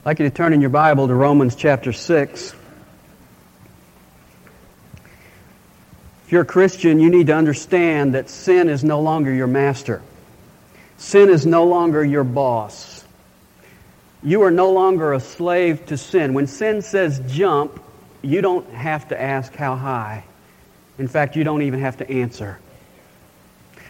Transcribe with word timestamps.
I'd 0.00 0.06
like 0.06 0.18
you 0.20 0.30
to 0.30 0.34
turn 0.34 0.54
in 0.54 0.62
your 0.62 0.70
Bible 0.70 1.08
to 1.08 1.14
Romans 1.14 1.54
chapter 1.54 1.92
6. 1.92 2.54
If 6.24 6.32
you're 6.32 6.40
a 6.40 6.46
Christian, 6.46 7.00
you 7.00 7.10
need 7.10 7.26
to 7.26 7.34
understand 7.34 8.14
that 8.14 8.30
sin 8.30 8.70
is 8.70 8.82
no 8.82 9.02
longer 9.02 9.30
your 9.30 9.46
master. 9.46 10.00
Sin 10.96 11.28
is 11.28 11.44
no 11.44 11.66
longer 11.66 12.02
your 12.02 12.24
boss. 12.24 13.04
You 14.22 14.40
are 14.44 14.50
no 14.50 14.70
longer 14.70 15.12
a 15.12 15.20
slave 15.20 15.84
to 15.88 15.98
sin. 15.98 16.32
When 16.32 16.46
sin 16.46 16.80
says 16.80 17.20
jump, 17.28 17.78
you 18.22 18.40
don't 18.40 18.70
have 18.70 19.08
to 19.08 19.20
ask 19.20 19.54
how 19.54 19.76
high. 19.76 20.24
In 20.98 21.08
fact, 21.08 21.36
you 21.36 21.44
don't 21.44 21.60
even 21.60 21.80
have 21.80 21.98
to 21.98 22.10
answer. 22.10 22.58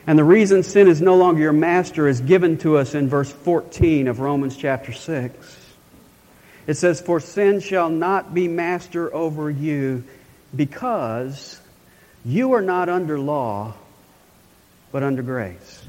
And 0.09 0.19
the 0.19 0.25
reason 0.25 0.65
sin 0.65 0.89
is 0.89 1.01
no 1.01 1.15
longer 1.15 1.41
your 1.41 1.53
master 1.53 2.09
is 2.09 2.21
given 2.21 2.59
to 2.59 2.79
us 2.79 2.97
in 2.97 3.09
verse 3.09 3.31
14 3.31 4.09
of 4.09 4.19
Romans 4.19 4.57
chapter 4.57 4.91
6. 4.91 5.60
It 6.67 6.75
says, 6.75 7.01
For 7.01 7.21
sin 7.21 7.61
shall 7.61 7.89
not 7.89 8.35
be 8.35 8.49
master 8.49 9.13
over 9.15 9.51
you 9.51 10.05
because 10.55 11.61
you 12.25 12.53
are 12.53 12.63
not 12.63 12.89
under 12.89 13.19
law, 13.19 13.75
but 14.93 15.03
under 15.03 15.23
grace. 15.23 15.83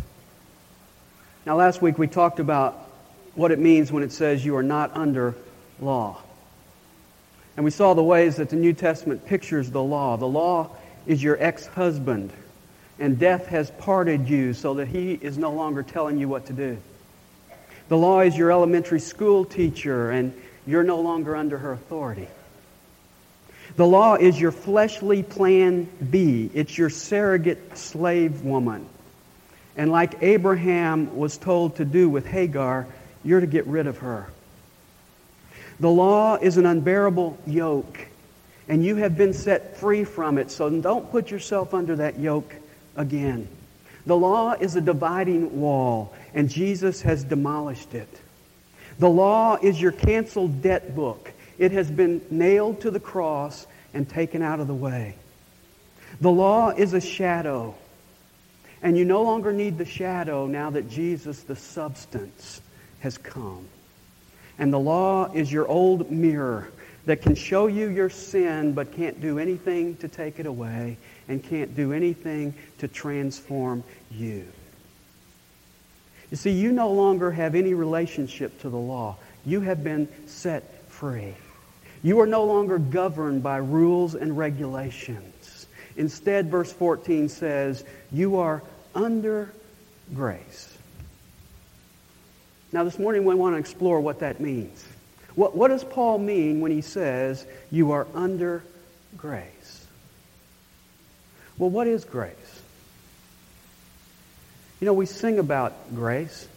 Now, 1.46 1.56
last 1.56 1.82
week 1.82 1.98
we 1.98 2.08
talked 2.08 2.40
about 2.40 2.90
what 3.36 3.52
it 3.52 3.60
means 3.60 3.92
when 3.92 4.04
it 4.04 4.12
says 4.12 4.46
you 4.46 4.56
are 4.56 4.64
not 4.64 4.96
under 4.96 5.36
law. 5.80 6.22
And 7.56 7.66
we 7.66 7.72
saw 7.72 7.94
the 7.94 8.04
ways 8.04 8.38
that 8.38 8.50
the 8.50 8.56
New 8.56 8.74
Testament 8.74 9.26
pictures 9.26 9.72
the 9.72 9.84
law. 9.84 10.18
The 10.18 10.28
law 10.28 10.70
is 11.06 11.22
your 11.22 11.42
ex 11.42 11.66
husband, 11.66 12.32
and 13.00 13.20
death 13.20 13.48
has 13.48 13.72
parted 13.72 14.30
you 14.30 14.54
so 14.54 14.76
that 14.76 14.88
he 14.88 15.14
is 15.14 15.38
no 15.38 15.52
longer 15.52 15.84
telling 15.84 16.18
you 16.18 16.30
what 16.30 16.46
to 16.46 16.54
do. 16.54 16.78
The 17.90 17.98
law 17.98 18.22
is 18.22 18.38
your 18.38 18.52
elementary 18.52 19.00
school 19.00 19.44
teacher, 19.44 20.12
and 20.12 20.34
you're 20.66 20.84
no 20.84 21.02
longer 21.02 21.36
under 21.36 21.58
her 21.58 21.74
authority. 21.74 22.28
The 23.78 23.88
law 23.88 24.16
is 24.16 24.40
your 24.40 24.52
fleshly 24.52 25.24
plan 25.24 25.90
B. 26.10 26.50
It's 26.54 26.78
your 26.78 26.90
surrogate 26.90 27.78
slave 27.78 28.42
woman. 28.42 28.86
And 29.78 29.92
like 29.92 30.22
Abraham 30.22 31.16
was 31.16 31.38
told 31.38 31.78
to 31.78 31.86
do 31.86 32.10
with 32.10 32.26
Hagar, 32.26 32.88
you're 33.24 33.40
to 33.40 33.48
get 33.48 33.66
rid 33.68 33.88
of 33.88 34.00
her. 34.00 34.28
The 35.80 35.90
law 35.90 36.36
is 36.36 36.58
an 36.58 36.66
unbearable 36.66 37.38
yoke, 37.48 38.06
and 38.68 38.84
you 38.84 38.98
have 38.98 39.18
been 39.18 39.34
set 39.34 39.78
free 39.78 40.04
from 40.04 40.38
it, 40.38 40.52
so 40.52 40.70
don't 40.70 41.10
put 41.10 41.32
yourself 41.32 41.74
under 41.74 41.96
that 41.96 42.20
yoke 42.20 42.54
again. 42.96 43.48
The 44.06 44.18
law 44.18 44.54
is 44.54 44.76
a 44.76 44.82
dividing 44.82 45.60
wall, 45.62 46.14
and 46.34 46.50
Jesus 46.50 47.02
has 47.02 47.24
demolished 47.24 47.94
it. 47.94 48.10
The 49.02 49.10
law 49.10 49.58
is 49.60 49.82
your 49.82 49.94
canceled 49.94 50.62
debt 50.62 50.96
book. 50.96 51.34
It 51.58 51.72
has 51.72 51.90
been 51.90 52.22
nailed 52.30 52.82
to 52.82 52.92
the 52.92 53.00
cross 53.00 53.66
and 53.96 54.08
taken 54.08 54.44
out 54.44 54.60
of 54.60 54.68
the 54.68 54.76
way. 54.76 55.16
The 56.20 56.30
law 56.30 56.70
is 56.70 56.94
a 56.94 57.02
shadow, 57.02 57.74
and 58.84 58.96
you 58.96 59.04
no 59.04 59.24
longer 59.24 59.54
need 59.54 59.80
the 59.80 59.86
shadow 59.86 60.46
now 60.46 60.70
that 60.70 60.88
Jesus, 60.88 61.42
the 61.42 61.56
substance, 61.56 62.62
has 63.00 63.18
come. 63.18 63.68
And 64.60 64.72
the 64.72 64.80
law 64.80 65.32
is 65.34 65.52
your 65.52 65.68
old 65.68 66.12
mirror 66.12 66.70
that 67.08 67.24
can 67.24 67.34
show 67.34 67.66
you 67.66 67.90
your 67.90 68.12
sin 68.12 68.74
but 68.74 68.94
can't 68.94 69.20
do 69.20 69.40
anything 69.40 69.98
to 69.98 70.08
take 70.10 70.38
it 70.38 70.46
away 70.46 70.96
and 71.28 71.44
can't 71.44 71.76
do 71.76 71.92
anything 71.92 72.54
to 72.78 72.88
transform 72.88 73.84
you. 74.12 74.46
You 76.32 76.38
see, 76.38 76.52
you 76.52 76.72
no 76.72 76.90
longer 76.92 77.30
have 77.30 77.56
any 77.56 77.74
relationship 77.74 78.62
to 78.62 78.70
the 78.70 78.78
law. 78.78 79.18
You 79.46 79.62
have 79.62 79.84
been 79.84 80.08
set 80.28 80.82
free. 80.90 81.36
You 82.04 82.22
are 82.22 82.26
no 82.26 82.46
longer 82.46 82.80
governed 82.80 83.44
by 83.44 83.58
rules 83.58 84.16
and 84.16 84.38
regulations. 84.38 85.68
Instead, 85.98 86.50
verse 86.50 86.72
14 86.72 87.28
says, 87.28 87.84
you 88.12 88.38
are 88.38 88.64
under 88.96 89.54
grace. 90.14 90.76
Now, 92.72 92.86
this 92.86 92.98
morning 92.98 93.26
we 93.26 93.36
want 93.36 93.56
to 93.56 93.60
explore 93.60 94.00
what 94.00 94.20
that 94.20 94.40
means. 94.40 94.86
What, 95.36 95.56
what 95.56 95.68
does 95.68 95.84
Paul 95.84 96.18
mean 96.18 96.62
when 96.62 96.72
he 96.72 96.82
says 96.82 97.46
you 97.70 97.92
are 97.92 98.08
under 98.14 98.64
grace? 99.18 99.86
Well, 101.58 101.70
what 101.70 101.88
is 101.88 102.06
grace? 102.06 102.61
You 104.82 104.88
know, 104.88 104.94
we 104.94 105.06
sing 105.06 105.38
about 105.38 105.94
grace. 105.94 106.48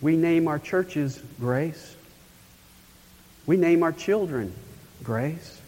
We 0.00 0.16
name 0.16 0.46
our 0.46 0.60
churches 0.60 1.20
grace. 1.40 1.96
We 3.44 3.56
name 3.56 3.82
our 3.82 3.90
children 3.90 4.54
grace. 5.02 5.60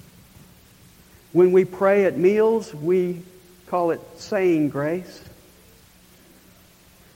When 1.33 1.51
we 1.51 1.65
pray 1.65 2.05
at 2.05 2.17
meals, 2.17 2.73
we 2.73 3.23
call 3.67 3.91
it 3.91 4.01
saying 4.17 4.69
grace. 4.69 5.25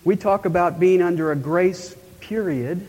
We 0.03 0.17
talk 0.17 0.47
about 0.47 0.81
being 0.81 1.01
under 1.01 1.31
a 1.31 1.37
grace 1.37 1.95
period. 2.19 2.85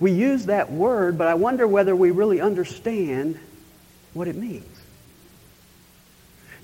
We 0.00 0.12
use 0.12 0.46
that 0.46 0.72
word, 0.72 1.18
but 1.18 1.26
I 1.28 1.34
wonder 1.34 1.68
whether 1.68 1.94
we 1.94 2.10
really 2.10 2.40
understand 2.40 3.38
what 4.14 4.28
it 4.28 4.36
means. 4.36 4.75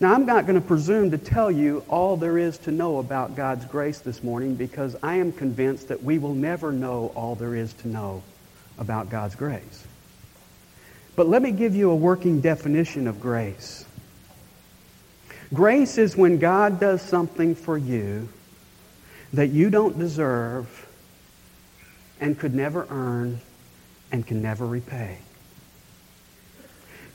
Now, 0.02 0.14
I'm 0.14 0.26
not 0.26 0.46
going 0.46 0.60
to 0.60 0.66
presume 0.66 1.12
to 1.12 1.16
tell 1.16 1.48
you 1.48 1.84
all 1.88 2.16
there 2.16 2.36
is 2.36 2.58
to 2.58 2.72
know 2.72 2.98
about 2.98 3.36
God's 3.36 3.64
grace 3.66 4.00
this 4.00 4.24
morning 4.24 4.56
because 4.56 4.96
I 5.00 5.14
am 5.18 5.30
convinced 5.30 5.86
that 5.86 6.02
we 6.02 6.18
will 6.18 6.34
never 6.34 6.72
know 6.72 7.12
all 7.14 7.36
there 7.36 7.54
is 7.54 7.72
to 7.74 7.88
know 7.88 8.24
about 8.78 9.10
God's 9.10 9.36
grace. 9.36 9.86
But 11.14 11.28
let 11.28 11.40
me 11.40 11.52
give 11.52 11.76
you 11.76 11.92
a 11.92 11.94
working 11.94 12.40
definition 12.40 13.06
of 13.06 13.20
grace. 13.20 13.84
Grace 15.54 15.98
is 15.98 16.16
when 16.16 16.38
God 16.38 16.80
does 16.80 17.00
something 17.00 17.54
for 17.54 17.78
you 17.78 18.28
that 19.32 19.50
you 19.50 19.70
don't 19.70 19.96
deserve 19.96 20.88
and 22.20 22.36
could 22.36 22.56
never 22.56 22.88
earn 22.90 23.40
and 24.10 24.26
can 24.26 24.42
never 24.42 24.66
repay. 24.66 25.19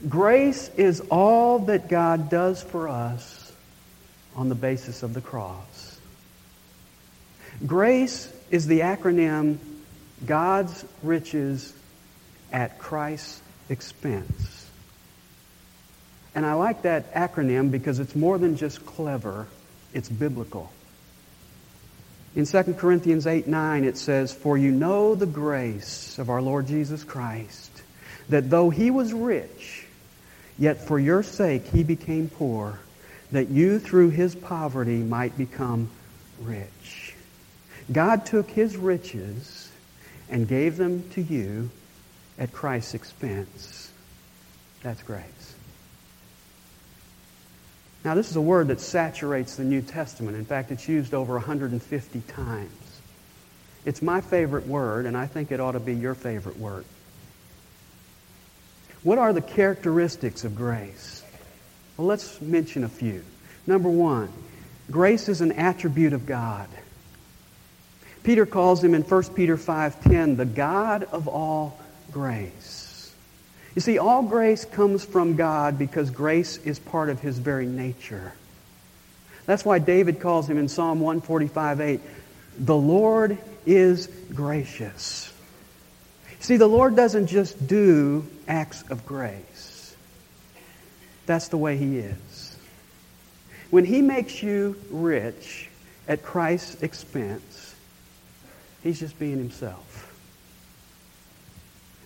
Grace 0.08 0.70
is 0.78 1.02
all 1.10 1.60
that 1.60 1.90
God 1.90 2.30
does 2.30 2.62
for 2.62 2.88
us 2.88 3.52
on 4.36 4.50
the 4.50 4.56
basis 4.56 5.02
of 5.02 5.14
the 5.14 5.22
cross. 5.22 6.00
Grace 7.66 8.32
is 8.52 8.68
the 8.68 8.82
acronym 8.82 9.58
God's 10.26 10.86
riches 11.02 11.74
at 12.52 12.78
Christ's 12.78 13.42
expense. 13.70 14.70
And 16.36 16.46
I 16.46 16.54
like 16.54 16.84
that 16.84 17.14
acronym 17.16 17.72
because 17.72 18.00
it's 18.00 18.16
more 18.16 18.38
than 18.38 18.58
just 18.58 18.86
clever, 18.86 19.48
it's 19.94 20.10
biblical. 20.10 20.72
In 22.36 22.46
2 22.46 22.76
Corinthians 22.76 23.26
8 23.26 23.48
9, 23.48 23.84
it 23.84 23.98
says, 23.98 24.32
For 24.32 24.56
you 24.60 24.70
know 24.70 25.16
the 25.16 25.26
grace 25.26 26.20
of 26.20 26.30
our 26.30 26.42
Lord 26.42 26.68
Jesus 26.68 27.04
Christ, 27.04 27.72
that 28.30 28.52
though 28.52 28.70
he 28.70 28.92
was 28.92 29.12
rich, 29.12 29.87
Yet 30.60 30.82
for 30.82 31.00
your 31.00 31.24
sake 31.24 31.68
he 31.68 31.84
became 31.84 32.30
poor, 32.30 32.80
that 33.32 33.50
you 33.50 33.80
through 33.80 34.10
his 34.10 34.36
poverty 34.36 34.98
might 34.98 35.38
become 35.38 35.90
rich. 36.42 37.14
God 37.92 38.26
took 38.26 38.50
his 38.50 38.76
riches 38.76 39.72
and 40.30 40.48
gave 40.48 40.78
them 40.78 41.08
to 41.12 41.22
you 41.22 41.70
at 42.38 42.52
Christ's 42.52 42.94
expense. 42.94 43.92
That's 44.84 45.02
grace. 45.04 45.56
Now, 48.04 48.16
this 48.16 48.30
is 48.30 48.36
a 48.36 48.42
word 48.42 48.68
that 48.70 48.80
saturates 48.80 49.56
the 49.56 49.64
New 49.64 49.82
Testament. 49.82 50.38
In 50.38 50.46
fact, 50.46 50.72
it's 50.72 50.88
used 50.88 51.14
over 51.14 51.34
150 51.34 52.22
times. 52.22 53.02
It's 53.86 54.02
my 54.02 54.22
favorite 54.22 54.68
word, 54.68 55.06
and 55.06 55.18
I 55.18 55.26
think 55.26 55.52
it 55.52 55.60
ought 55.60 55.74
to 55.74 55.80
be 55.80 55.94
your 55.94 56.16
favorite 56.16 56.58
word. 56.58 56.86
What 59.04 59.18
are 59.18 59.34
the 59.34 59.42
characteristics 59.42 60.44
of 60.44 60.56
grace? 60.56 61.24
Well, 61.96 62.08
let's 62.08 62.42
mention 62.42 62.84
a 62.84 62.90
few. 62.90 63.24
Number 63.66 63.90
one, 63.90 64.30
grace 64.90 65.30
is 65.30 65.42
an 65.42 65.52
attribute 65.54 66.14
of 66.14 66.26
God. 66.26 66.68
Peter 68.24 68.46
calls 68.46 68.84
him 68.84 68.94
in 68.94 69.04
1 69.04 69.36
Peter 69.36 69.58
5:10 69.58 70.36
the 70.38 70.46
God 70.46 71.04
of 71.12 71.28
all 71.28 71.80
grace. 72.12 73.14
You 73.76 73.82
see, 73.82 74.00
all 74.00 74.24
grace 74.24 74.66
comes 74.66 75.06
from 75.06 75.36
God 75.36 75.78
because 75.78 76.10
grace 76.10 76.58
is 76.58 76.80
part 76.80 77.10
of 77.10 77.20
his 77.20 77.38
very 77.38 77.68
nature. 77.68 78.34
That's 79.46 79.64
why 79.64 79.80
David 79.80 80.20
calls 80.20 80.50
him 80.50 80.58
in 80.58 80.68
Psalm 80.68 81.00
145:8, 81.00 82.02
the 82.60 82.76
Lord 82.76 83.38
is 83.66 84.08
gracious. 84.34 85.32
See, 86.40 86.58
the 86.58 86.68
Lord 86.68 86.96
doesn't 86.96 87.28
just 87.28 87.68
do 87.68 88.26
acts 88.48 88.84
of 88.90 89.06
grace. 89.06 89.96
That's 91.26 91.50
the 91.50 91.58
way 91.58 91.78
He 91.78 91.98
is. 91.98 92.58
When 93.70 93.86
He 93.86 94.02
makes 94.02 94.42
you 94.42 94.80
rich 94.90 95.70
at 96.08 96.24
Christ's 96.24 96.82
expense, 96.84 97.76
He's 98.84 99.00
just 99.00 99.18
being 99.20 99.38
Himself. 99.38 100.08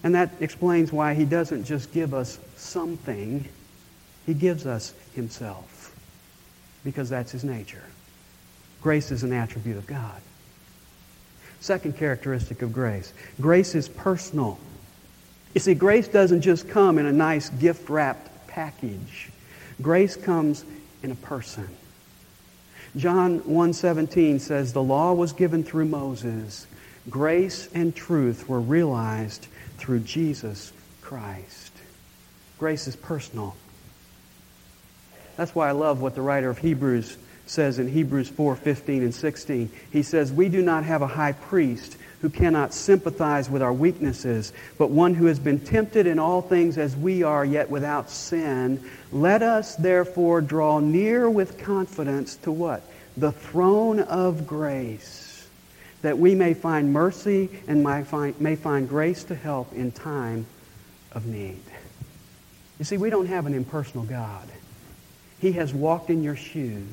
And 0.04 0.16
that 0.16 0.32
explains 0.40 0.92
why 0.92 1.14
he 1.14 1.26
doesn't 1.26 1.66
just 1.66 1.92
give 1.92 2.14
us 2.14 2.40
something, 2.56 3.48
he 4.26 4.34
gives 4.34 4.66
us 4.66 4.94
himself. 5.14 5.96
Because 6.84 7.10
that's 7.10 7.32
his 7.32 7.44
nature. 7.44 7.84
Grace 8.82 9.12
is 9.12 9.22
an 9.24 9.32
attribute 9.32 9.78
of 9.78 9.86
God. 9.86 10.22
Second 11.62 11.96
characteristic 11.96 12.62
of 12.62 12.74
grace. 12.74 13.14
Grace 13.40 13.76
is 13.76 13.88
personal. 13.88 14.60
You 15.54 15.62
see, 15.62 15.74
grace 15.74 16.08
doesn't 16.08 16.42
just 16.42 16.68
come 16.68 16.98
in 16.98 17.06
a 17.06 17.12
nice 17.12 17.50
gift 17.50 17.90
wrapped 17.90 18.48
package, 18.48 19.30
grace 19.82 20.16
comes 20.16 20.66
in 21.04 21.12
a 21.12 21.16
person. 21.16 21.68
John 22.98 23.40
1:17 23.42 24.40
says 24.40 24.74
the 24.74 24.84
law 24.84 25.14
was 25.14 25.32
given 25.32 25.64
through 25.64 25.86
Moses. 25.86 26.68
Grace 27.10 27.70
and 27.74 27.96
truth 27.96 28.50
were 28.50 28.60
realized 28.60 29.48
through 29.78 30.02
Jesus 30.02 30.74
Christ. 31.02 31.72
Grace 32.60 32.88
is 32.88 32.96
personal. 32.96 33.56
That's 35.38 35.56
why 35.56 35.70
I 35.70 35.72
love 35.72 36.02
what 36.02 36.16
the 36.16 36.22
writer 36.22 36.50
of 36.50 36.58
Hebrews 36.58 37.18
says 37.52 37.80
in 37.80 37.90
Hebrews 37.90 38.30
4:15 38.30 39.04
and 39.04 39.14
16. 39.14 39.70
He 39.92 40.04
says, 40.04 40.32
"We 40.32 40.48
do 40.48 40.62
not 40.62 40.86
have 40.86 41.02
a 41.02 41.08
high 41.08 41.34
priest 41.34 41.98
who 42.22 42.30
cannot 42.30 42.74
sympathize 42.74 43.50
with 43.50 43.62
our 43.62 43.74
weaknesses, 43.74 44.54
but 44.78 44.90
one 44.90 45.16
who 45.16 45.26
has 45.26 45.38
been 45.38 45.60
tempted 45.60 46.08
in 46.08 46.18
all 46.18 46.42
things 46.42 46.78
as 46.78 46.96
we 46.96 47.24
are, 47.24 47.44
yet 47.44 47.70
without 47.70 48.10
sin. 48.10 48.80
Let 49.12 49.44
us 49.44 49.76
therefore 49.76 50.40
draw 50.40 50.80
near 50.80 51.30
with 51.30 51.58
confidence 51.58 52.38
to 52.44 52.52
what? 52.52 52.84
The 53.18 53.34
throne 53.34 54.00
of 54.00 54.48
grace, 54.48 55.46
that 56.04 56.18
we 56.18 56.36
may 56.36 56.54
find 56.54 56.94
mercy 56.94 57.50
and 57.68 57.84
may 57.84 58.04
find, 58.04 58.40
may 58.40 58.56
find 58.56 58.88
grace 58.88 59.26
to 59.26 59.36
help 59.36 59.74
in 59.74 59.92
time 59.92 60.46
of 61.12 61.26
need." 61.26 61.60
You 62.80 62.86
see, 62.86 62.96
we 62.96 63.10
don't 63.10 63.28
have 63.28 63.46
an 63.46 63.54
impersonal 63.54 64.06
God. 64.06 64.48
He 65.42 65.52
has 65.54 65.74
walked 65.74 66.10
in 66.10 66.24
your 66.24 66.38
shoes. 66.38 66.86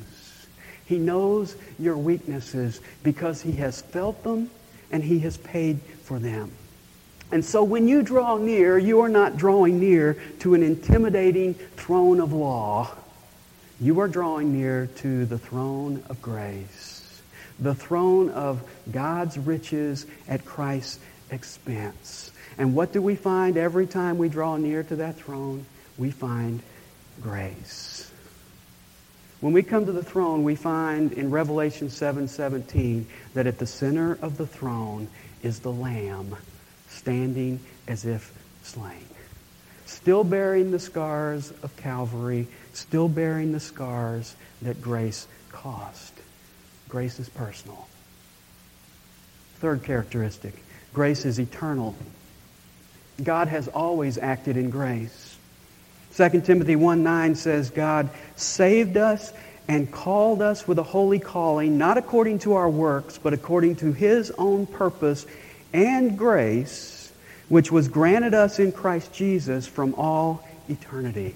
He 0.89 0.97
knows 0.97 1.55
your 1.77 1.95
weaknesses 1.95 2.81
because 3.03 3.43
he 3.43 3.51
has 3.53 3.79
felt 3.79 4.23
them 4.23 4.49
and 4.91 5.03
he 5.03 5.19
has 5.19 5.37
paid 5.37 5.79
for 6.01 6.17
them. 6.17 6.51
And 7.31 7.45
so 7.45 7.63
when 7.63 7.87
you 7.87 8.01
draw 8.01 8.37
near, 8.37 8.75
you 8.75 9.01
are 9.01 9.07
not 9.07 9.37
drawing 9.37 9.79
near 9.79 10.17
to 10.39 10.55
an 10.55 10.63
intimidating 10.63 11.53
throne 11.53 12.19
of 12.19 12.33
law. 12.33 12.89
You 13.79 13.99
are 13.99 14.07
drawing 14.07 14.51
near 14.51 14.87
to 14.97 15.27
the 15.27 15.37
throne 15.37 16.03
of 16.09 16.23
grace, 16.23 17.21
the 17.59 17.75
throne 17.75 18.31
of 18.31 18.67
God's 18.91 19.37
riches 19.37 20.07
at 20.27 20.43
Christ's 20.43 20.97
expense. 21.29 22.31
And 22.57 22.73
what 22.73 22.93
do 22.93 23.01
we 23.03 23.15
find 23.15 23.57
every 23.57 23.85
time 23.85 24.17
we 24.17 24.27
draw 24.27 24.57
near 24.57 24.81
to 24.81 24.95
that 24.95 25.17
throne? 25.17 25.67
We 25.99 26.09
find 26.09 26.63
grace. 27.21 28.08
When 29.41 29.53
we 29.53 29.63
come 29.63 29.85
to 29.85 29.91
the 29.91 30.03
throne, 30.03 30.43
we 30.43 30.55
find 30.55 31.13
in 31.13 31.31
Revelation 31.31 31.89
7:17 31.89 33.05
that 33.33 33.47
at 33.47 33.57
the 33.57 33.65
center 33.65 34.17
of 34.21 34.37
the 34.37 34.47
throne 34.47 35.07
is 35.41 35.59
the 35.59 35.71
lamb 35.71 36.35
standing 36.89 37.61
as 37.87 38.05
if 38.05 38.33
slain. 38.63 39.05
Still 39.85 40.23
bearing 40.23 40.71
the 40.71 40.79
scars 40.79 41.51
of 41.63 41.75
Calvary, 41.77 42.47
still 42.73 43.07
bearing 43.07 43.53
the 43.53 43.59
scars 43.59 44.35
that 44.61 44.81
grace 44.81 45.25
cost. 45.51 46.13
Grace 46.89 47.19
is 47.19 47.29
personal. 47.29 47.87
Third 49.59 49.83
characteristic, 49.83 50.53
grace 50.93 51.23
is 51.23 51.39
eternal. 51.39 51.95
God 53.23 53.47
has 53.47 53.67
always 53.69 54.17
acted 54.17 54.57
in 54.57 54.69
grace. 54.69 55.28
2 56.15 56.41
Timothy 56.41 56.75
1 56.75 57.03
9 57.03 57.35
says, 57.35 57.69
God 57.69 58.09
saved 58.35 58.97
us 58.97 59.31
and 59.67 59.91
called 59.91 60.41
us 60.41 60.67
with 60.67 60.79
a 60.79 60.83
holy 60.83 61.19
calling, 61.19 61.77
not 61.77 61.97
according 61.97 62.39
to 62.39 62.53
our 62.55 62.69
works, 62.69 63.19
but 63.21 63.33
according 63.33 63.75
to 63.77 63.91
his 63.91 64.31
own 64.31 64.65
purpose 64.65 65.25
and 65.73 66.17
grace, 66.17 67.11
which 67.49 67.71
was 67.71 67.87
granted 67.87 68.33
us 68.33 68.59
in 68.59 68.71
Christ 68.71 69.13
Jesus 69.13 69.67
from 69.67 69.93
all 69.93 70.43
eternity. 70.67 71.35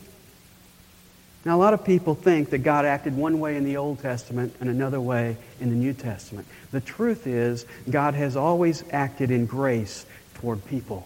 Now, 1.45 1.57
a 1.57 1.59
lot 1.59 1.73
of 1.73 1.83
people 1.83 2.15
think 2.15 2.51
that 2.51 2.59
God 2.59 2.85
acted 2.85 3.17
one 3.17 3.39
way 3.39 3.57
in 3.57 3.65
the 3.65 3.77
Old 3.77 3.99
Testament 3.99 4.55
and 4.61 4.69
another 4.69 5.01
way 5.01 5.35
in 5.59 5.69
the 5.69 5.75
New 5.75 5.93
Testament. 5.93 6.47
The 6.71 6.79
truth 6.79 7.27
is, 7.27 7.65
God 7.89 8.13
has 8.13 8.37
always 8.37 8.83
acted 8.91 9.29
in 9.29 9.45
grace 9.45 10.05
toward 10.35 10.65
people. 10.65 11.05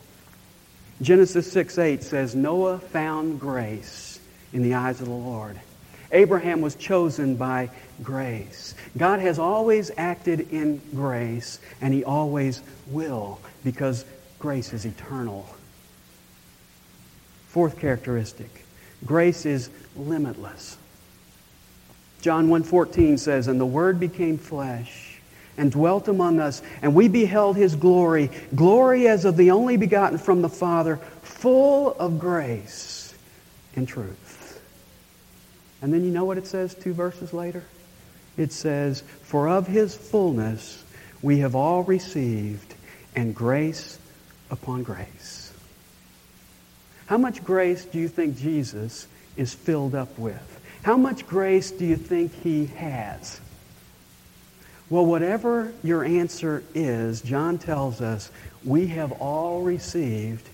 Genesis 1.01 1.51
6 1.51 1.77
8 1.77 2.03
says, 2.03 2.35
Noah 2.35 2.79
found 2.79 3.39
grace 3.39 4.19
in 4.53 4.63
the 4.63 4.73
eyes 4.73 4.99
of 4.99 5.07
the 5.07 5.13
Lord. 5.13 5.59
Abraham 6.11 6.61
was 6.61 6.75
chosen 6.75 7.35
by 7.35 7.69
grace. 8.01 8.73
God 8.97 9.19
has 9.19 9.38
always 9.38 9.91
acted 9.97 10.51
in 10.51 10.81
grace, 10.95 11.59
and 11.81 11.94
He 11.94 12.03
always 12.03 12.61
will, 12.88 13.39
because 13.63 14.05
grace 14.39 14.73
is 14.73 14.85
eternal. 14.85 15.47
Fourth 17.47 17.79
characteristic 17.79 18.63
grace 19.05 19.45
is 19.45 19.69
limitless. 19.95 20.77
John 22.21 22.47
1:14 22.50 23.17
says, 23.17 23.47
"And 23.47 23.59
the 23.59 23.65
word 23.65 24.00
became 24.00 24.38
flesh 24.38 25.16
and 25.57 25.71
dwelt 25.71 26.07
among 26.07 26.39
us, 26.39 26.62
and 26.81 26.94
we 26.94 27.07
beheld 27.07 27.57
his 27.57 27.75
glory, 27.75 28.30
glory 28.56 29.07
as 29.07 29.25
of 29.25 29.38
the 29.38 29.51
only 29.51 29.77
begotten 29.77 30.18
from 30.18 30.42
the 30.42 30.50
Father, 30.50 30.98
full 31.24 31.94
of 31.94 32.19
grace 32.19 33.13
and 33.75 33.88
truth. 33.88 34.62
And 35.81 35.94
then 35.94 36.04
you 36.04 36.12
know 36.12 36.25
what 36.25 36.38
it 36.38 36.48
says 36.48 36.74
two 36.74 36.94
verses 36.94 37.33
later? 37.33 37.63
It 38.38 38.51
says, 38.51 39.01
For 39.24 39.50
of 39.50 39.68
his 39.68 39.95
fullness 39.95 40.83
we 41.21 41.39
have 41.39 41.56
all 41.56 41.83
received, 41.83 42.75
and 43.15 43.33
grace 43.33 43.98
upon 44.51 44.83
grace. 44.83 45.51
How 47.07 47.18
much 47.18 47.44
grace 47.44 47.86
do 47.86 47.98
you 47.98 48.07
think 48.07 48.38
Jesus 48.38 49.07
is 49.36 49.53
filled 49.53 49.95
up 49.95 50.18
with? 50.19 50.60
How 50.83 50.98
much 50.98 51.25
grace 51.25 51.71
do 51.71 51.86
you 51.86 51.95
think 51.95 52.33
he 52.44 52.68
has? 52.68 53.42
Well, 54.89 55.06
whatever 55.06 55.74
your 55.84 56.06
answer 56.06 56.63
is, 56.74 57.22
John 57.22 57.57
tells 57.57 58.00
us 58.00 58.31
we 58.63 58.88
have 58.88 59.12
all 59.13 59.62
received 59.62 60.48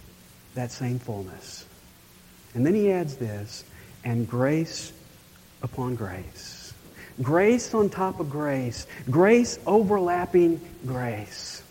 that 0.55 0.71
same 0.71 0.97
fullness. 0.97 1.65
And 2.55 2.65
then 2.65 2.73
he 2.73 2.91
adds 2.91 3.15
this, 3.15 3.63
and 4.03 4.27
grace 4.27 4.91
upon 5.61 5.95
grace. 5.95 6.73
Grace 7.21 7.73
on 7.73 7.89
top 7.89 8.19
of 8.19 8.29
grace. 8.29 8.87
Grace 9.09 9.59
overlapping 9.67 10.59
grace. 10.85 11.61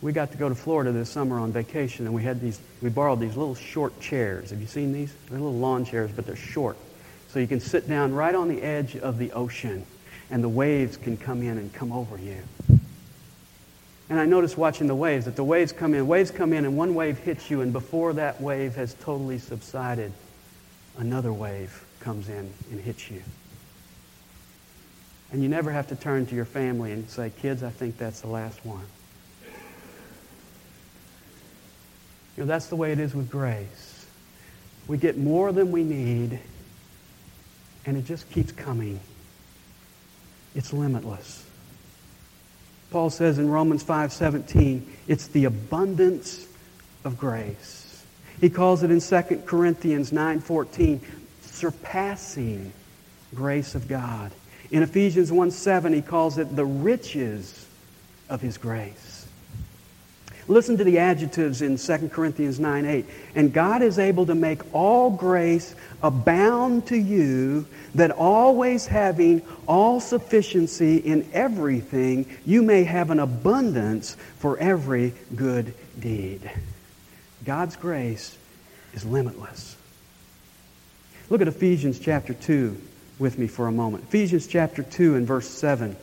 We 0.00 0.12
got 0.12 0.30
to 0.32 0.38
go 0.38 0.48
to 0.48 0.54
Florida 0.54 0.92
this 0.92 1.10
summer 1.10 1.38
on 1.38 1.50
vacation, 1.50 2.06
and 2.06 2.14
we 2.14 2.22
had 2.22 2.40
these, 2.40 2.60
we 2.82 2.90
borrowed 2.90 3.20
these 3.20 3.36
little 3.36 3.54
short 3.54 3.98
chairs. 4.00 4.50
Have 4.50 4.60
you 4.60 4.66
seen 4.66 4.92
these? 4.92 5.12
They're 5.28 5.38
little 5.38 5.58
lawn 5.58 5.84
chairs, 5.84 6.10
but 6.14 6.26
they're 6.26 6.36
short. 6.36 6.76
So 7.28 7.38
you 7.38 7.46
can 7.46 7.60
sit 7.60 7.88
down 7.88 8.14
right 8.14 8.34
on 8.34 8.48
the 8.48 8.62
edge 8.62 8.96
of 8.96 9.18
the 9.18 9.32
ocean, 9.32 9.84
and 10.30 10.42
the 10.42 10.48
waves 10.48 10.96
can 10.96 11.16
come 11.16 11.42
in 11.42 11.58
and 11.58 11.72
come 11.72 11.92
over 11.92 12.16
you. 12.18 12.42
And 14.10 14.18
I 14.18 14.24
noticed 14.24 14.56
watching 14.56 14.86
the 14.86 14.94
waves 14.94 15.26
that 15.26 15.36
the 15.36 15.44
waves 15.44 15.70
come 15.70 15.92
in, 15.94 16.06
waves 16.06 16.30
come 16.30 16.52
in, 16.54 16.64
and 16.64 16.76
one 16.76 16.94
wave 16.94 17.18
hits 17.18 17.50
you, 17.50 17.60
and 17.60 17.72
before 17.72 18.14
that 18.14 18.40
wave 18.40 18.74
has 18.76 18.94
totally 18.94 19.38
subsided, 19.38 20.12
another 20.96 21.32
wave 21.32 21.84
comes 22.00 22.30
in 22.30 22.50
and 22.70 22.80
hits 22.80 23.10
you. 23.10 23.22
And 25.30 25.42
you 25.42 25.48
never 25.50 25.70
have 25.70 25.88
to 25.88 25.96
turn 25.96 26.24
to 26.26 26.34
your 26.34 26.46
family 26.46 26.92
and 26.92 27.08
say, 27.10 27.30
Kids, 27.42 27.62
I 27.62 27.68
think 27.68 27.98
that's 27.98 28.22
the 28.22 28.28
last 28.28 28.64
one. 28.64 28.86
You 32.36 32.44
know, 32.44 32.46
that's 32.46 32.68
the 32.68 32.76
way 32.76 32.92
it 32.92 33.00
is 33.00 33.14
with 33.14 33.30
grace. 33.30 34.06
We 34.86 34.96
get 34.96 35.18
more 35.18 35.52
than 35.52 35.70
we 35.70 35.82
need, 35.82 36.38
and 37.88 37.96
it 37.96 38.04
just 38.04 38.30
keeps 38.30 38.52
coming. 38.52 39.00
It's 40.54 40.74
limitless. 40.74 41.42
Paul 42.90 43.08
says 43.08 43.38
in 43.38 43.48
Romans 43.48 43.82
5:17, 43.82 44.82
it's 45.06 45.28
the 45.28 45.46
abundance 45.46 46.46
of 47.02 47.18
grace. 47.18 48.04
He 48.42 48.50
calls 48.50 48.82
it 48.82 48.90
in 48.90 49.00
2 49.00 49.46
Corinthians 49.46 50.12
9:14, 50.12 51.00
surpassing 51.40 52.74
grace 53.34 53.74
of 53.74 53.88
God. 53.88 54.32
In 54.70 54.82
Ephesians 54.82 55.32
1:7, 55.32 55.94
he 55.94 56.02
calls 56.02 56.36
it 56.36 56.54
the 56.54 56.66
riches 56.66 57.64
of 58.28 58.42
his 58.42 58.58
grace. 58.58 59.17
Listen 60.48 60.78
to 60.78 60.84
the 60.84 60.98
adjectives 60.98 61.60
in 61.60 61.76
2 61.76 62.08
Corinthians 62.08 62.58
9 62.58 62.86
8. 62.86 63.04
And 63.34 63.52
God 63.52 63.82
is 63.82 63.98
able 63.98 64.24
to 64.26 64.34
make 64.34 64.62
all 64.74 65.10
grace 65.10 65.74
abound 66.02 66.86
to 66.86 66.96
you, 66.96 67.66
that 67.94 68.10
always 68.10 68.86
having 68.86 69.42
all 69.66 70.00
sufficiency 70.00 70.96
in 70.96 71.28
everything, 71.34 72.26
you 72.46 72.62
may 72.62 72.84
have 72.84 73.10
an 73.10 73.20
abundance 73.20 74.16
for 74.38 74.58
every 74.58 75.12
good 75.36 75.74
deed. 76.00 76.50
God's 77.44 77.76
grace 77.76 78.36
is 78.94 79.04
limitless. 79.04 79.76
Look 81.28 81.42
at 81.42 81.48
Ephesians 81.48 81.98
chapter 81.98 82.32
2 82.32 82.74
with 83.18 83.38
me 83.38 83.48
for 83.48 83.66
a 83.66 83.72
moment. 83.72 84.04
Ephesians 84.04 84.46
chapter 84.46 84.82
2 84.82 85.14
and 85.16 85.26
verse 85.26 85.48
7. 85.48 85.94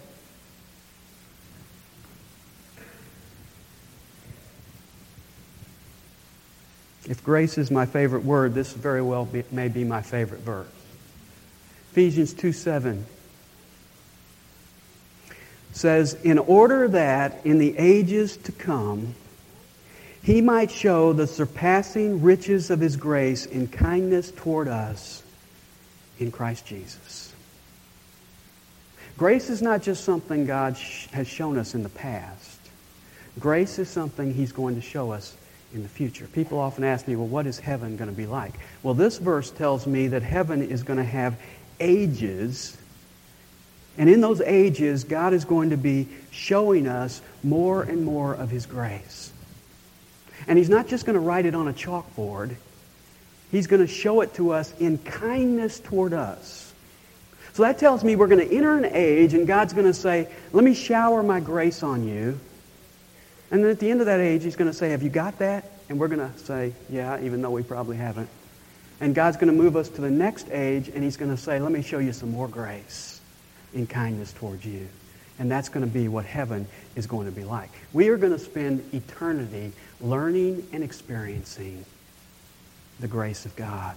Grace 7.25 7.57
is 7.57 7.69
my 7.69 7.85
favorite 7.85 8.23
word, 8.23 8.53
this 8.53 8.71
very 8.71 9.01
well 9.01 9.25
be, 9.25 9.43
may 9.51 9.67
be 9.67 9.83
my 9.83 10.01
favorite 10.01 10.41
verse. 10.41 10.67
Ephesians 11.91 12.33
2 12.33 12.53
7 12.53 13.05
says, 15.73 16.13
In 16.23 16.37
order 16.37 16.87
that 16.89 17.41
in 17.43 17.57
the 17.57 17.77
ages 17.77 18.37
to 18.37 18.51
come 18.51 19.15
he 20.21 20.41
might 20.41 20.71
show 20.71 21.13
the 21.13 21.27
surpassing 21.27 22.23
riches 22.23 22.71
of 22.71 22.79
his 22.79 22.95
grace 22.95 23.45
in 23.45 23.67
kindness 23.67 24.31
toward 24.31 24.67
us 24.67 25.21
in 26.17 26.31
Christ 26.31 26.65
Jesus. 26.65 27.31
Grace 29.17 29.49
is 29.49 29.61
not 29.61 29.83
just 29.83 30.03
something 30.03 30.45
God 30.45 30.77
sh- 30.77 31.05
has 31.07 31.27
shown 31.27 31.57
us 31.57 31.75
in 31.75 31.83
the 31.83 31.89
past. 31.89 32.59
Grace 33.39 33.77
is 33.77 33.87
something 33.87 34.33
he's 34.33 34.51
going 34.51 34.75
to 34.75 34.81
show 34.81 35.11
us 35.11 35.35
in 35.75 35.83
the 35.83 35.89
future. 35.89 36.25
People 36.27 36.59
often 36.59 36.83
ask 36.83 37.07
me, 37.07 37.15
well, 37.15 37.27
what 37.27 37.45
is 37.45 37.59
heaven 37.59 37.97
going 37.97 38.09
to 38.09 38.15
be 38.15 38.25
like? 38.25 38.53
Well, 38.81 38.93
this 38.93 39.17
verse 39.17 39.51
tells 39.51 39.85
me 39.85 40.07
that 40.07 40.23
heaven 40.23 40.63
is 40.63 40.83
going 40.83 40.97
to 40.97 41.03
have 41.03 41.39
ages. 41.79 42.77
And 43.97 44.09
in 44.09 44.21
those 44.21 44.41
ages, 44.41 45.03
God 45.03 45.33
is 45.33 45.45
going 45.45 45.69
to 45.69 45.77
be 45.77 46.07
showing 46.31 46.87
us 46.87 47.21
more 47.43 47.83
and 47.83 48.03
more 48.03 48.33
of 48.33 48.49
his 48.49 48.65
grace. 48.65 49.31
And 50.47 50.57
he's 50.57 50.69
not 50.69 50.87
just 50.87 51.05
going 51.05 51.13
to 51.15 51.19
write 51.19 51.45
it 51.45 51.55
on 51.55 51.67
a 51.67 51.73
chalkboard. 51.73 52.55
He's 53.51 53.67
going 53.67 53.81
to 53.81 53.87
show 53.87 54.21
it 54.21 54.33
to 54.35 54.51
us 54.51 54.73
in 54.79 54.97
kindness 54.97 55.79
toward 55.79 56.13
us. 56.13 56.73
So 57.53 57.63
that 57.63 57.79
tells 57.79 58.03
me 58.03 58.15
we're 58.15 58.27
going 58.27 58.45
to 58.45 58.55
enter 58.55 58.77
an 58.77 58.85
age 58.93 59.33
and 59.33 59.47
God's 59.47 59.71
going 59.71 59.85
to 59.85 59.93
say, 59.93 60.27
let 60.51 60.63
me 60.63 60.73
shower 60.73 61.23
my 61.23 61.39
grace 61.39 61.83
on 61.83 62.05
you. 62.05 62.37
And 63.51 63.63
then 63.63 63.71
at 63.71 63.79
the 63.79 63.89
end 63.89 63.99
of 63.99 64.07
that 64.07 64.19
age, 64.19 64.43
he's 64.43 64.55
going 64.55 64.69
to 64.69 64.75
say, 64.75 64.89
have 64.89 65.03
you 65.03 65.09
got 65.09 65.39
that? 65.39 65.69
And 65.89 65.99
we're 65.99 66.07
going 66.07 66.31
to 66.31 66.37
say, 66.39 66.73
yeah, 66.89 67.19
even 67.21 67.41
though 67.41 67.51
we 67.51 67.63
probably 67.63 67.97
haven't. 67.97 68.29
And 68.99 69.13
God's 69.13 69.37
going 69.37 69.47
to 69.47 69.53
move 69.53 69.75
us 69.75 69.89
to 69.89 70.01
the 70.01 70.09
next 70.09 70.49
age 70.51 70.89
and 70.89 71.03
he's 71.03 71.17
going 71.17 71.31
to 71.31 71.37
say, 71.37 71.59
let 71.59 71.71
me 71.71 71.81
show 71.81 71.99
you 71.99 72.13
some 72.13 72.31
more 72.31 72.47
grace 72.47 73.19
in 73.73 73.85
kindness 73.85 74.33
towards 74.33 74.65
you. 74.65 74.87
And 75.37 75.51
that's 75.51 75.67
going 75.67 75.85
to 75.85 75.91
be 75.91 76.07
what 76.07 76.25
heaven 76.25 76.65
is 76.95 77.07
going 77.07 77.25
to 77.25 77.31
be 77.31 77.43
like. 77.43 77.69
We 77.91 78.07
are 78.07 78.17
going 78.17 78.31
to 78.31 78.39
spend 78.39 78.93
eternity 78.93 79.73
learning 79.99 80.65
and 80.71 80.81
experiencing 80.83 81.83
the 83.01 83.07
grace 83.07 83.45
of 83.45 83.55
God. 83.57 83.95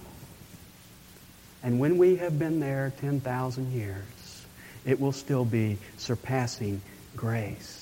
And 1.63 1.79
when 1.79 1.97
we 1.97 2.17
have 2.17 2.37
been 2.37 2.59
there 2.59 2.91
10,000 2.99 3.71
years, 3.71 4.45
it 4.85 4.99
will 4.99 5.13
still 5.13 5.45
be 5.45 5.77
surpassing 5.97 6.81
grace 7.15 7.78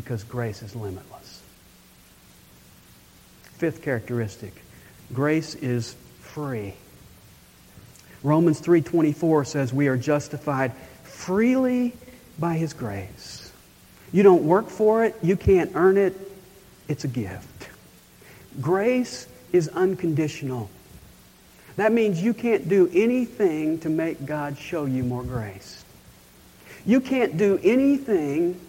because 0.00 0.22
grace 0.22 0.62
is 0.62 0.76
limitless. 0.76 1.42
Fifth 3.56 3.82
characteristic, 3.82 4.52
grace 5.12 5.56
is 5.56 5.96
free. 6.20 6.74
Romans 8.22 8.60
3:24 8.60 9.44
says 9.44 9.72
we 9.72 9.88
are 9.88 9.96
justified 9.96 10.72
freely 11.02 11.94
by 12.38 12.54
his 12.54 12.74
grace. 12.74 13.50
You 14.12 14.22
don't 14.22 14.44
work 14.44 14.70
for 14.70 15.04
it, 15.04 15.16
you 15.20 15.34
can't 15.34 15.72
earn 15.74 15.96
it, 15.96 16.14
it's 16.86 17.02
a 17.02 17.08
gift. 17.08 17.68
Grace 18.60 19.26
is 19.52 19.66
unconditional. 19.66 20.70
That 21.74 21.90
means 21.90 22.22
you 22.22 22.34
can't 22.34 22.68
do 22.68 22.88
anything 22.94 23.80
to 23.80 23.88
make 23.88 24.24
God 24.24 24.58
show 24.58 24.84
you 24.84 25.02
more 25.02 25.24
grace. 25.24 25.84
You 26.86 27.00
can't 27.00 27.36
do 27.36 27.58
anything 27.64 28.60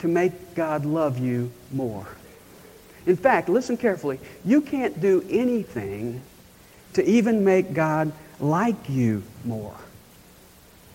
to 0.00 0.08
make 0.08 0.54
God 0.54 0.84
love 0.84 1.18
you 1.18 1.50
more. 1.72 2.06
In 3.06 3.16
fact, 3.16 3.48
listen 3.48 3.76
carefully. 3.76 4.20
You 4.44 4.60
can't 4.60 5.00
do 5.00 5.24
anything 5.30 6.20
to 6.92 7.04
even 7.08 7.44
make 7.44 7.72
God 7.72 8.12
like 8.40 8.88
you 8.88 9.22
more. 9.44 9.76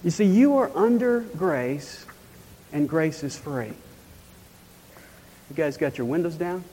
You 0.03 0.11
see, 0.11 0.25
you 0.25 0.57
are 0.57 0.69
under 0.75 1.21
grace, 1.21 2.05
and 2.71 2.87
grace 2.87 3.23
is 3.23 3.37
free. 3.37 3.73
You 5.49 5.55
guys 5.55 5.77
got 5.77 5.97
your 5.97 6.07
windows 6.07 6.35
down? 6.35 6.63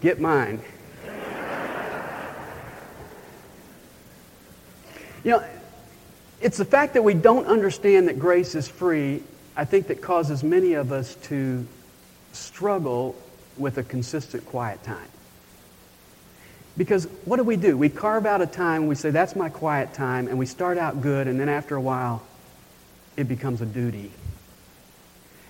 Get 0.00 0.20
mine. 0.20 0.62
You 5.28 5.34
know, 5.34 5.44
it's 6.40 6.56
the 6.56 6.64
fact 6.64 6.94
that 6.94 7.04
we 7.04 7.12
don't 7.12 7.44
understand 7.44 8.08
that 8.08 8.18
grace 8.18 8.54
is 8.54 8.66
free, 8.66 9.22
I 9.54 9.66
think, 9.66 9.88
that 9.88 10.00
causes 10.00 10.42
many 10.42 10.72
of 10.72 10.90
us 10.90 11.16
to 11.24 11.66
struggle 12.32 13.14
with 13.58 13.76
a 13.76 13.82
consistent 13.82 14.46
quiet 14.46 14.82
time. 14.84 15.10
Because 16.78 17.04
what 17.26 17.36
do 17.36 17.42
we 17.42 17.56
do? 17.56 17.76
We 17.76 17.90
carve 17.90 18.24
out 18.24 18.40
a 18.40 18.46
time, 18.46 18.86
we 18.86 18.94
say, 18.94 19.10
that's 19.10 19.36
my 19.36 19.50
quiet 19.50 19.92
time, 19.92 20.28
and 20.28 20.38
we 20.38 20.46
start 20.46 20.78
out 20.78 21.02
good, 21.02 21.28
and 21.28 21.38
then 21.38 21.50
after 21.50 21.76
a 21.76 21.80
while, 21.82 22.22
it 23.18 23.28
becomes 23.28 23.60
a 23.60 23.66
duty. 23.66 24.10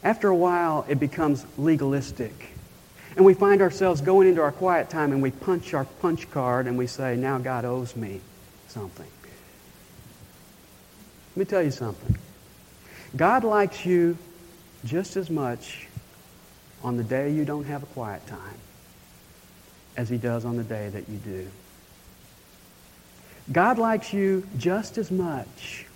After 0.02 0.26
a 0.26 0.34
while, 0.34 0.86
it 0.88 0.98
becomes 0.98 1.46
legalistic. 1.56 2.50
And 3.14 3.24
we 3.24 3.32
find 3.32 3.62
ourselves 3.62 4.00
going 4.00 4.26
into 4.26 4.42
our 4.42 4.50
quiet 4.50 4.90
time 4.90 5.12
and 5.12 5.22
we 5.22 5.30
punch 5.30 5.72
our 5.72 5.84
punch 5.84 6.28
card 6.32 6.66
and 6.66 6.76
we 6.76 6.88
say, 6.88 7.14
now 7.14 7.38
God 7.38 7.64
owes 7.64 7.94
me 7.94 8.20
something. 8.66 9.06
Let 11.38 11.46
me 11.46 11.50
tell 11.50 11.62
you 11.62 11.70
something. 11.70 12.18
God 13.14 13.44
likes 13.44 13.86
you 13.86 14.18
just 14.84 15.16
as 15.16 15.30
much 15.30 15.86
on 16.82 16.96
the 16.96 17.04
day 17.04 17.32
you 17.32 17.44
don't 17.44 17.62
have 17.62 17.84
a 17.84 17.86
quiet 17.86 18.26
time 18.26 18.58
as 19.96 20.08
he 20.08 20.16
does 20.16 20.44
on 20.44 20.56
the 20.56 20.64
day 20.64 20.88
that 20.88 21.08
you 21.08 21.16
do. 21.18 21.46
God 23.52 23.78
likes 23.78 24.12
you 24.12 24.48
just 24.58 24.98
as 24.98 25.12
much 25.12 25.86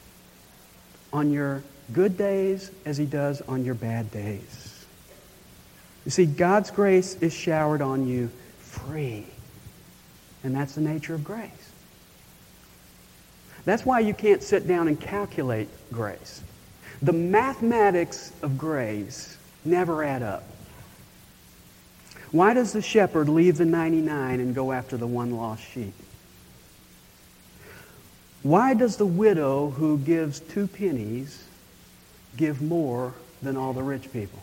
on 1.12 1.32
your 1.32 1.64
good 1.92 2.16
days 2.16 2.70
as 2.84 2.96
he 2.96 3.04
does 3.04 3.40
on 3.40 3.64
your 3.64 3.75
bad 3.75 4.12
days. 4.12 4.87
You 6.04 6.12
see, 6.12 6.25
God's 6.25 6.70
grace 6.70 7.16
is 7.16 7.32
showered 7.32 7.82
on 7.82 8.06
you 8.06 8.30
free. 8.61 9.26
And 10.44 10.54
that's 10.54 10.76
the 10.76 10.82
nature 10.82 11.14
of 11.14 11.25
grace. 11.25 11.71
That's 13.64 13.85
why 13.85 14.00
you 14.00 14.14
can't 14.14 14.42
sit 14.42 14.66
down 14.66 14.88
and 14.88 15.00
calculate 15.00 15.69
grace. 15.92 16.42
The 17.00 17.12
mathematics 17.12 18.33
of 18.42 18.59
grace 18.59 19.37
never 19.64 20.02
add 20.02 20.23
up. 20.23 20.45
Why 22.31 22.54
does 22.54 22.73
the 22.73 22.83
shepherd 22.83 23.28
leave 23.28 23.59
the 23.59 23.66
99 23.66 24.40
and 24.40 24.54
go 24.54 24.73
after 24.73 24.97
the 24.97 25.07
one 25.07 25.37
lost 25.37 25.62
sheep? 25.62 25.95
Why 28.42 28.75
does 28.75 28.97
the 28.97 29.07
widow 29.07 29.71
who 29.71 29.99
gives 29.99 30.40
two 30.40 30.66
pennies 30.66 31.45
give 32.37 32.61
more 32.61 33.14
than 33.42 33.57
all 33.57 33.73
the 33.73 33.83
rich 33.83 34.12
people? 34.12 34.40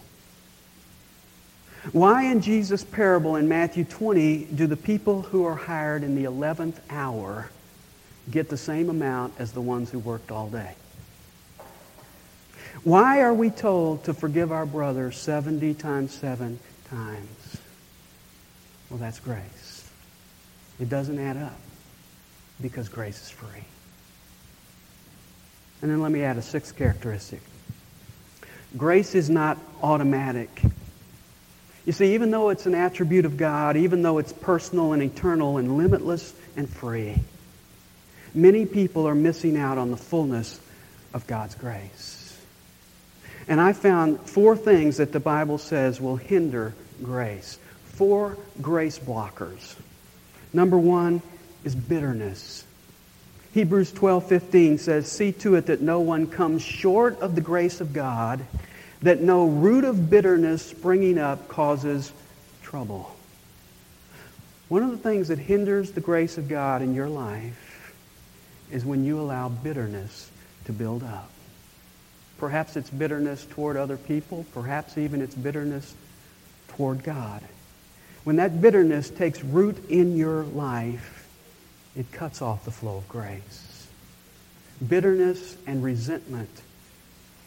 Why 1.91 2.25
in 2.25 2.41
Jesus' 2.41 2.83
parable 2.83 3.35
in 3.35 3.47
Matthew 3.47 3.85
20 3.85 4.45
do 4.45 4.67
the 4.67 4.77
people 4.77 5.23
who 5.23 5.45
are 5.45 5.55
hired 5.55 6.03
in 6.03 6.15
the 6.15 6.25
11th 6.25 6.75
hour 6.89 7.49
get 8.31 8.49
the 8.49 8.57
same 8.57 8.89
amount 8.89 9.33
as 9.39 9.51
the 9.51 9.61
ones 9.61 9.91
who 9.91 9.99
worked 9.99 10.31
all 10.31 10.49
day? 10.49 10.75
Why 12.83 13.21
are 13.21 13.33
we 13.33 13.49
told 13.49 14.05
to 14.05 14.13
forgive 14.13 14.51
our 14.51 14.65
brother 14.65 15.11
70 15.11 15.73
times 15.73 16.13
7 16.13 16.59
times? 16.89 17.57
Well, 18.89 18.99
that's 18.99 19.19
grace. 19.19 19.89
It 20.79 20.89
doesn't 20.89 21.19
add 21.19 21.37
up 21.37 21.59
because 22.61 22.87
grace 22.89 23.21
is 23.21 23.29
free. 23.29 23.63
And 25.81 25.91
then 25.91 26.01
let 26.01 26.11
me 26.11 26.23
add 26.23 26.37
a 26.37 26.41
sixth 26.41 26.75
characteristic. 26.75 27.41
Grace 28.77 29.15
is 29.15 29.29
not 29.29 29.57
automatic. 29.81 30.49
You 31.85 31.93
see, 31.93 32.13
even 32.13 32.31
though 32.31 32.49
it's 32.49 32.65
an 32.65 32.75
attribute 32.75 33.25
of 33.25 33.37
God, 33.37 33.77
even 33.77 34.01
though 34.01 34.17
it's 34.17 34.33
personal 34.33 34.93
and 34.93 35.01
eternal 35.01 35.57
and 35.57 35.77
limitless 35.77 36.33
and 36.55 36.69
free, 36.69 37.15
Many 38.33 38.65
people 38.65 39.07
are 39.07 39.15
missing 39.15 39.57
out 39.57 39.77
on 39.77 39.91
the 39.91 39.97
fullness 39.97 40.59
of 41.13 41.25
God's 41.27 41.55
grace. 41.55 42.37
And 43.47 43.59
I 43.59 43.73
found 43.73 44.19
four 44.21 44.55
things 44.55 44.97
that 44.97 45.11
the 45.11 45.19
Bible 45.19 45.57
says 45.57 45.99
will 45.99 46.17
hinder 46.17 46.73
grace. 47.01 47.57
Four 47.85 48.37
grace 48.61 48.99
blockers. 48.99 49.75
Number 50.53 50.77
one 50.77 51.21
is 51.63 51.75
bitterness. 51.75 52.63
Hebrews 53.53 53.91
12:15 53.91 54.77
says, 54.77 55.11
"See 55.11 55.31
to 55.33 55.55
it 55.55 55.65
that 55.65 55.81
no 55.81 55.99
one 55.99 56.27
comes 56.27 56.61
short 56.61 57.19
of 57.19 57.33
the 57.33 57.41
grace 57.41 57.81
of 57.81 57.93
God, 57.93 58.45
that 59.01 59.21
no 59.21 59.47
root 59.47 59.83
of 59.83 60.09
bitterness 60.09 60.61
springing 60.61 61.17
up 61.17 61.47
causes 61.47 62.11
trouble." 62.61 63.15
One 64.67 64.83
of 64.83 64.91
the 64.91 64.97
things 64.97 65.29
that 65.29 65.39
hinders 65.39 65.91
the 65.91 66.01
grace 66.01 66.37
of 66.37 66.47
God 66.47 66.83
in 66.83 66.93
your 66.93 67.09
life 67.09 67.68
is 68.71 68.85
when 68.85 69.03
you 69.03 69.19
allow 69.19 69.49
bitterness 69.49 70.29
to 70.65 70.73
build 70.73 71.03
up. 71.03 71.29
Perhaps 72.37 72.77
it's 72.77 72.89
bitterness 72.89 73.45
toward 73.49 73.75
other 73.75 73.97
people, 73.97 74.45
perhaps 74.53 74.97
even 74.97 75.21
it's 75.21 75.35
bitterness 75.35 75.93
toward 76.69 77.03
God. 77.03 77.41
When 78.23 78.37
that 78.37 78.61
bitterness 78.61 79.09
takes 79.09 79.43
root 79.43 79.89
in 79.89 80.15
your 80.15 80.43
life, 80.43 81.27
it 81.95 82.11
cuts 82.11 82.41
off 82.41 82.65
the 82.65 82.71
flow 82.71 82.97
of 82.97 83.07
grace. 83.09 83.87
Bitterness 84.87 85.57
and 85.67 85.83
resentment 85.83 86.61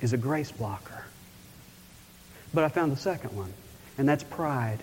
is 0.02 0.12
a 0.12 0.18
grace 0.18 0.52
blocker. 0.52 1.04
But 2.52 2.64
I 2.64 2.68
found 2.68 2.92
the 2.92 2.96
second 2.96 3.34
one, 3.34 3.52
and 3.96 4.06
that's 4.06 4.24
pride. 4.24 4.80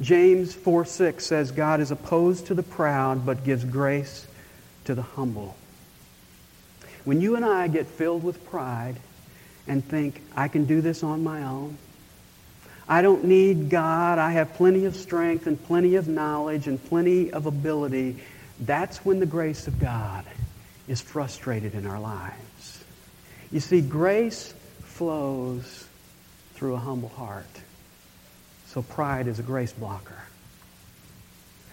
James 0.00 0.54
4 0.54 0.84
6 0.84 1.24
says, 1.24 1.52
God 1.52 1.80
is 1.80 1.92
opposed 1.92 2.46
to 2.46 2.54
the 2.54 2.64
proud, 2.64 3.24
but 3.24 3.44
gives 3.44 3.64
grace 3.64 4.26
to 4.84 4.94
the 4.94 5.02
humble. 5.02 5.56
When 7.04 7.20
you 7.20 7.36
and 7.36 7.44
I 7.44 7.68
get 7.68 7.86
filled 7.86 8.22
with 8.22 8.44
pride 8.46 8.96
and 9.66 9.84
think, 9.84 10.20
I 10.34 10.48
can 10.48 10.64
do 10.64 10.80
this 10.80 11.02
on 11.02 11.22
my 11.22 11.42
own, 11.42 11.76
I 12.88 13.02
don't 13.02 13.24
need 13.24 13.70
God, 13.70 14.18
I 14.18 14.32
have 14.32 14.54
plenty 14.54 14.84
of 14.84 14.94
strength 14.94 15.46
and 15.46 15.62
plenty 15.62 15.96
of 15.96 16.06
knowledge 16.06 16.66
and 16.66 16.82
plenty 16.84 17.32
of 17.32 17.46
ability, 17.46 18.22
that's 18.60 19.04
when 19.04 19.20
the 19.20 19.26
grace 19.26 19.66
of 19.66 19.78
God 19.80 20.24
is 20.86 21.00
frustrated 21.00 21.74
in 21.74 21.86
our 21.86 21.98
lives. 21.98 22.84
You 23.50 23.60
see, 23.60 23.80
grace 23.80 24.52
flows 24.82 25.86
through 26.54 26.74
a 26.74 26.78
humble 26.78 27.08
heart. 27.08 27.46
So 28.66 28.82
pride 28.82 29.28
is 29.28 29.38
a 29.38 29.42
grace 29.42 29.72
blocker. 29.72 30.22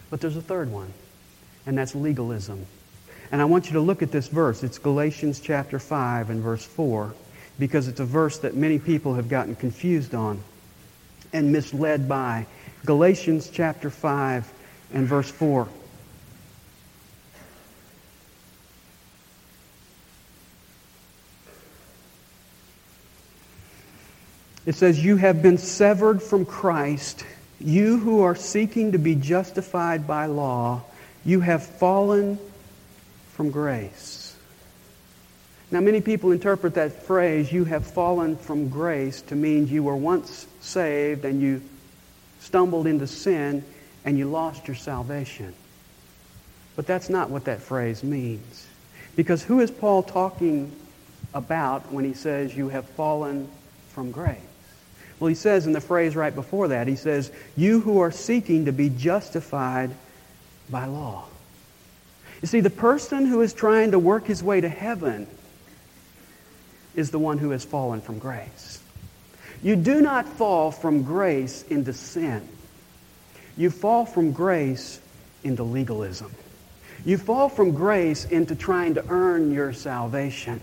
But 0.10 0.22
there's 0.22 0.36
a 0.36 0.42
third 0.42 0.72
one, 0.72 0.94
and 1.66 1.78
that's 1.78 1.96
legalism. 1.96 2.66
And 3.32 3.42
I 3.42 3.46
want 3.46 3.68
you 3.68 3.74
to 3.74 3.80
look 3.80 4.02
at 4.02 4.12
this 4.12 4.28
verse. 4.28 4.62
It's 4.62 4.78
Galatians 4.78 5.40
chapter 5.40 5.80
5 5.80 6.30
and 6.30 6.42
verse 6.42 6.66
4, 6.66 7.14
because 7.58 7.88
it's 7.88 8.02
a 8.02 8.06
verse 8.06 8.40
that 8.40 8.56
many 8.56 8.78
people 8.78 9.14
have 9.16 9.30
gotten 9.30 9.56
confused 9.56 10.14
on 10.14 10.44
and 11.32 11.52
misled 11.52 12.10
by. 12.10 12.46
Galatians 12.86 13.50
chapter 13.50 13.90
5 13.90 14.52
and 14.94 15.08
verse 15.08 15.32
4. 15.32 15.68
It 24.66 24.76
says, 24.76 25.04
You 25.04 25.16
have 25.16 25.42
been 25.42 25.58
severed 25.58 26.22
from 26.22 26.46
Christ. 26.46 27.26
You 27.62 27.98
who 27.98 28.22
are 28.22 28.36
seeking 28.36 28.92
to 28.92 28.98
be 28.98 29.16
justified 29.16 30.06
by 30.06 30.26
law, 30.26 30.84
you 31.24 31.40
have 31.40 31.66
fallen 31.66 32.38
from 33.42 33.50
grace. 33.50 34.36
Now, 35.72 35.80
many 35.80 36.00
people 36.00 36.32
interpret 36.32 36.76
that 36.76 37.02
phrase, 37.02 37.52
you 37.52 37.66
have 37.66 37.88
fallen 37.88 38.38
from 38.38 38.70
grace, 38.70 39.24
to 39.24 39.36
mean 39.36 39.68
you 39.68 39.82
were 39.82 39.96
once 39.96 40.46
saved 40.60 41.26
and 41.26 41.42
you 41.42 41.64
stumbled 42.40 42.86
into 42.86 43.08
sin 43.08 43.64
and 44.06 44.16
you 44.16 44.30
lost 44.30 44.68
your 44.68 44.76
salvation. 44.76 45.56
But 46.76 46.86
that's 46.86 47.10
not 47.10 47.32
what 47.32 47.46
that 47.46 47.64
phrase 47.64 48.04
means. 48.04 48.68
Because 49.16 49.42
who 49.42 49.60
is 49.60 49.72
Paul 49.72 50.04
talking 50.04 50.72
about 51.34 51.92
when 51.92 52.06
he 52.06 52.14
says 52.14 52.56
you 52.56 52.70
have 52.70 52.86
fallen 52.90 53.50
from 53.90 54.12
grace? 54.12 54.38
Well, 55.20 55.30
he 55.30 55.36
says 55.36 55.66
in 55.66 55.74
the 55.74 55.82
phrase 55.82 56.16
right 56.16 56.36
before 56.36 56.68
that, 56.68 56.86
he 56.86 56.96
says, 56.96 57.32
You 57.58 57.82
who 57.82 58.02
are 58.02 58.12
seeking 58.12 58.66
to 58.66 58.72
be 58.72 58.90
justified 58.90 59.90
by 60.70 60.86
law. 60.86 61.26
You 62.42 62.48
see, 62.48 62.60
the 62.60 62.70
person 62.70 63.26
who 63.26 63.42
is 63.42 63.54
trying 63.54 63.92
to 63.92 64.00
work 64.00 64.26
his 64.26 64.44
way 64.44 64.62
to 64.62 64.70
heaven 64.70 65.28
is 66.96 67.12
the 67.12 67.20
one 67.20 67.38
who 67.38 67.52
has 67.52 67.64
fallen 67.64 68.02
from 68.02 68.20
grace. 68.20 68.82
You 69.64 69.76
do 69.76 70.02
not 70.02 70.28
fall 70.28 70.72
from 70.72 71.04
grace 71.04 71.64
into 71.70 71.94
sin. 71.94 72.48
You 73.56 73.70
fall 73.70 74.06
from 74.06 74.32
grace 74.32 75.00
into 75.44 75.64
legalism. 75.64 76.32
You 77.06 77.18
fall 77.18 77.50
from 77.50 77.72
grace 77.72 78.26
into 78.26 78.56
trying 78.56 78.96
to 78.96 79.06
earn 79.10 79.52
your 79.52 79.74
salvation. 79.74 80.62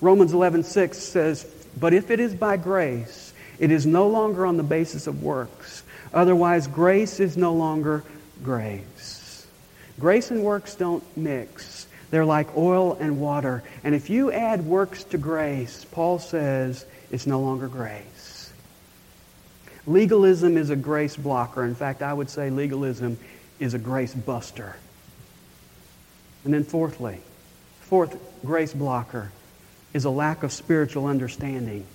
Romans 0.00 0.32
11:6 0.32 0.98
says, 0.98 1.46
"But 1.78 1.94
if 1.94 2.10
it 2.10 2.20
is 2.20 2.34
by 2.34 2.56
grace, 2.56 3.32
it 3.58 3.70
is 3.70 3.86
no 3.86 4.06
longer 4.08 4.44
on 4.44 4.56
the 4.56 4.62
basis 4.62 5.06
of 5.06 5.22
works. 5.22 5.82
Otherwise, 6.12 6.66
grace 6.66 7.20
is 7.20 7.36
no 7.36 7.52
longer 7.54 8.04
grace. 8.42 8.95
Grace 9.98 10.30
and 10.30 10.42
works 10.42 10.74
don't 10.74 11.02
mix. 11.16 11.86
They're 12.10 12.24
like 12.24 12.56
oil 12.56 12.94
and 13.00 13.20
water. 13.20 13.62
And 13.82 13.94
if 13.94 14.10
you 14.10 14.30
add 14.30 14.64
works 14.64 15.04
to 15.04 15.18
grace, 15.18 15.84
Paul 15.90 16.18
says 16.18 16.84
it's 17.10 17.26
no 17.26 17.40
longer 17.40 17.68
grace. 17.68 18.52
Legalism 19.86 20.56
is 20.56 20.70
a 20.70 20.76
grace 20.76 21.16
blocker. 21.16 21.64
In 21.64 21.74
fact, 21.74 22.02
I 22.02 22.12
would 22.12 22.28
say 22.28 22.50
legalism 22.50 23.18
is 23.58 23.74
a 23.74 23.78
grace 23.78 24.14
buster. 24.14 24.76
And 26.44 26.52
then, 26.52 26.64
fourthly, 26.64 27.20
fourth 27.80 28.16
grace 28.44 28.72
blocker 28.72 29.32
is 29.92 30.04
a 30.04 30.10
lack 30.10 30.42
of 30.42 30.52
spiritual 30.52 31.06
understanding. 31.06 31.86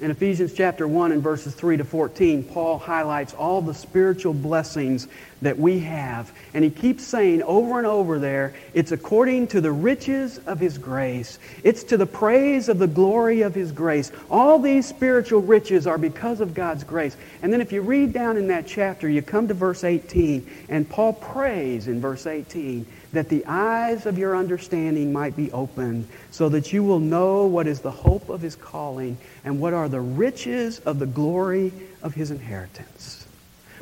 In 0.00 0.10
Ephesians 0.10 0.52
chapter 0.52 0.88
1 0.88 1.12
and 1.12 1.22
verses 1.22 1.54
3 1.54 1.76
to 1.76 1.84
14, 1.84 2.42
Paul 2.42 2.78
highlights 2.78 3.32
all 3.32 3.62
the 3.62 3.74
spiritual 3.74 4.34
blessings 4.34 5.06
that 5.40 5.56
we 5.56 5.78
have. 5.80 6.32
And 6.52 6.64
he 6.64 6.70
keeps 6.70 7.04
saying 7.04 7.44
over 7.44 7.78
and 7.78 7.86
over 7.86 8.18
there, 8.18 8.54
it's 8.72 8.90
according 8.90 9.46
to 9.48 9.60
the 9.60 9.70
riches 9.70 10.38
of 10.46 10.58
his 10.58 10.78
grace. 10.78 11.38
It's 11.62 11.84
to 11.84 11.96
the 11.96 12.06
praise 12.06 12.68
of 12.68 12.80
the 12.80 12.88
glory 12.88 13.42
of 13.42 13.54
his 13.54 13.70
grace. 13.70 14.10
All 14.28 14.58
these 14.58 14.84
spiritual 14.84 15.42
riches 15.42 15.86
are 15.86 15.98
because 15.98 16.40
of 16.40 16.54
God's 16.54 16.82
grace. 16.82 17.16
And 17.40 17.52
then 17.52 17.60
if 17.60 17.70
you 17.70 17.80
read 17.80 18.12
down 18.12 18.36
in 18.36 18.48
that 18.48 18.66
chapter, 18.66 19.08
you 19.08 19.22
come 19.22 19.46
to 19.46 19.54
verse 19.54 19.84
18, 19.84 20.44
and 20.70 20.90
Paul 20.90 21.12
prays 21.12 21.86
in 21.86 22.00
verse 22.00 22.26
18 22.26 22.84
that 23.14 23.28
the 23.28 23.44
eyes 23.46 24.06
of 24.06 24.18
your 24.18 24.36
understanding 24.36 25.12
might 25.12 25.34
be 25.36 25.50
opened, 25.52 26.08
so 26.30 26.48
that 26.50 26.72
you 26.72 26.82
will 26.82 27.00
know 27.00 27.46
what 27.46 27.66
is 27.66 27.80
the 27.80 27.90
hope 27.90 28.28
of 28.28 28.40
his 28.40 28.54
calling 28.54 29.16
and 29.44 29.60
what 29.60 29.72
are 29.72 29.88
the 29.88 30.00
riches 30.00 30.78
of 30.80 30.98
the 30.98 31.06
glory 31.06 31.72
of 32.02 32.14
his 32.14 32.30
inheritance. 32.30 33.26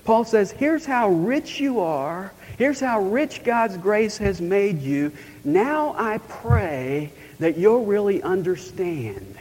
Paul 0.04 0.24
says, 0.24 0.50
here's 0.50 0.84
how 0.84 1.10
rich 1.10 1.60
you 1.60 1.80
are. 1.80 2.32
Here's 2.58 2.80
how 2.80 3.02
rich 3.02 3.44
God's 3.44 3.76
grace 3.76 4.18
has 4.18 4.40
made 4.40 4.82
you. 4.82 5.12
Now 5.44 5.94
I 5.96 6.18
pray 6.18 7.10
that 7.38 7.56
you'll 7.56 7.84
really 7.84 8.22
understand 8.22 9.38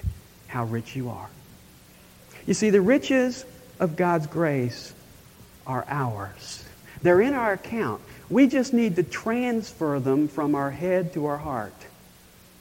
how 0.48 0.66
rich 0.66 0.96
you 0.96 1.10
are. 1.10 1.30
You 2.46 2.54
see, 2.54 2.70
the 2.70 2.82
riches 2.82 3.46
of 3.80 3.96
God's 3.96 4.28
grace 4.28 4.94
are 5.66 5.86
ours. 5.88 6.64
They're 7.02 7.22
in 7.22 7.34
our 7.34 7.54
account. 7.54 8.02
We 8.32 8.48
just 8.48 8.74
need 8.74 8.96
to 8.96 9.04
transfer 9.04 10.00
them 10.00 10.30
from 10.30 10.56
our 10.56 10.72
head 10.72 11.14
to 11.14 11.26
our 11.26 11.38
heart. 11.38 11.76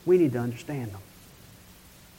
We 0.05 0.19
need 0.19 0.33
to 0.33 0.41
understand 0.41 0.91
them. 0.91 1.01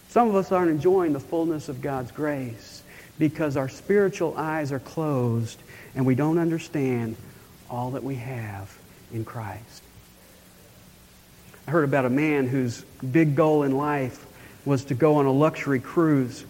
Some 0.07 0.29
of 0.29 0.35
us 0.35 0.53
aren't 0.53 0.71
enjoying 0.71 1.11
the 1.11 1.19
fullness 1.19 1.67
of 1.67 1.81
God's 1.81 2.11
grace 2.11 2.81
because 3.19 3.57
our 3.57 3.67
spiritual 3.67 4.35
eyes 4.37 4.71
are 4.71 4.79
closed 4.79 5.59
and 5.95 6.05
we 6.05 6.15
don't 6.15 6.37
understand 6.37 7.17
all 7.69 7.91
that 7.91 8.03
we 8.03 8.15
have 8.15 8.73
in 9.13 9.25
Christ. 9.25 9.83
I 11.67 11.71
heard 11.71 11.83
about 11.83 12.05
a 12.05 12.09
man 12.09 12.47
whose 12.47 12.81
big 13.11 13.35
goal 13.35 13.63
in 13.63 13.77
life 13.77 14.25
was 14.63 14.85
to 14.85 14.93
go 14.93 15.15
on 15.15 15.25
a 15.25 15.31
luxury 15.31 15.79
cruise. 15.79 16.45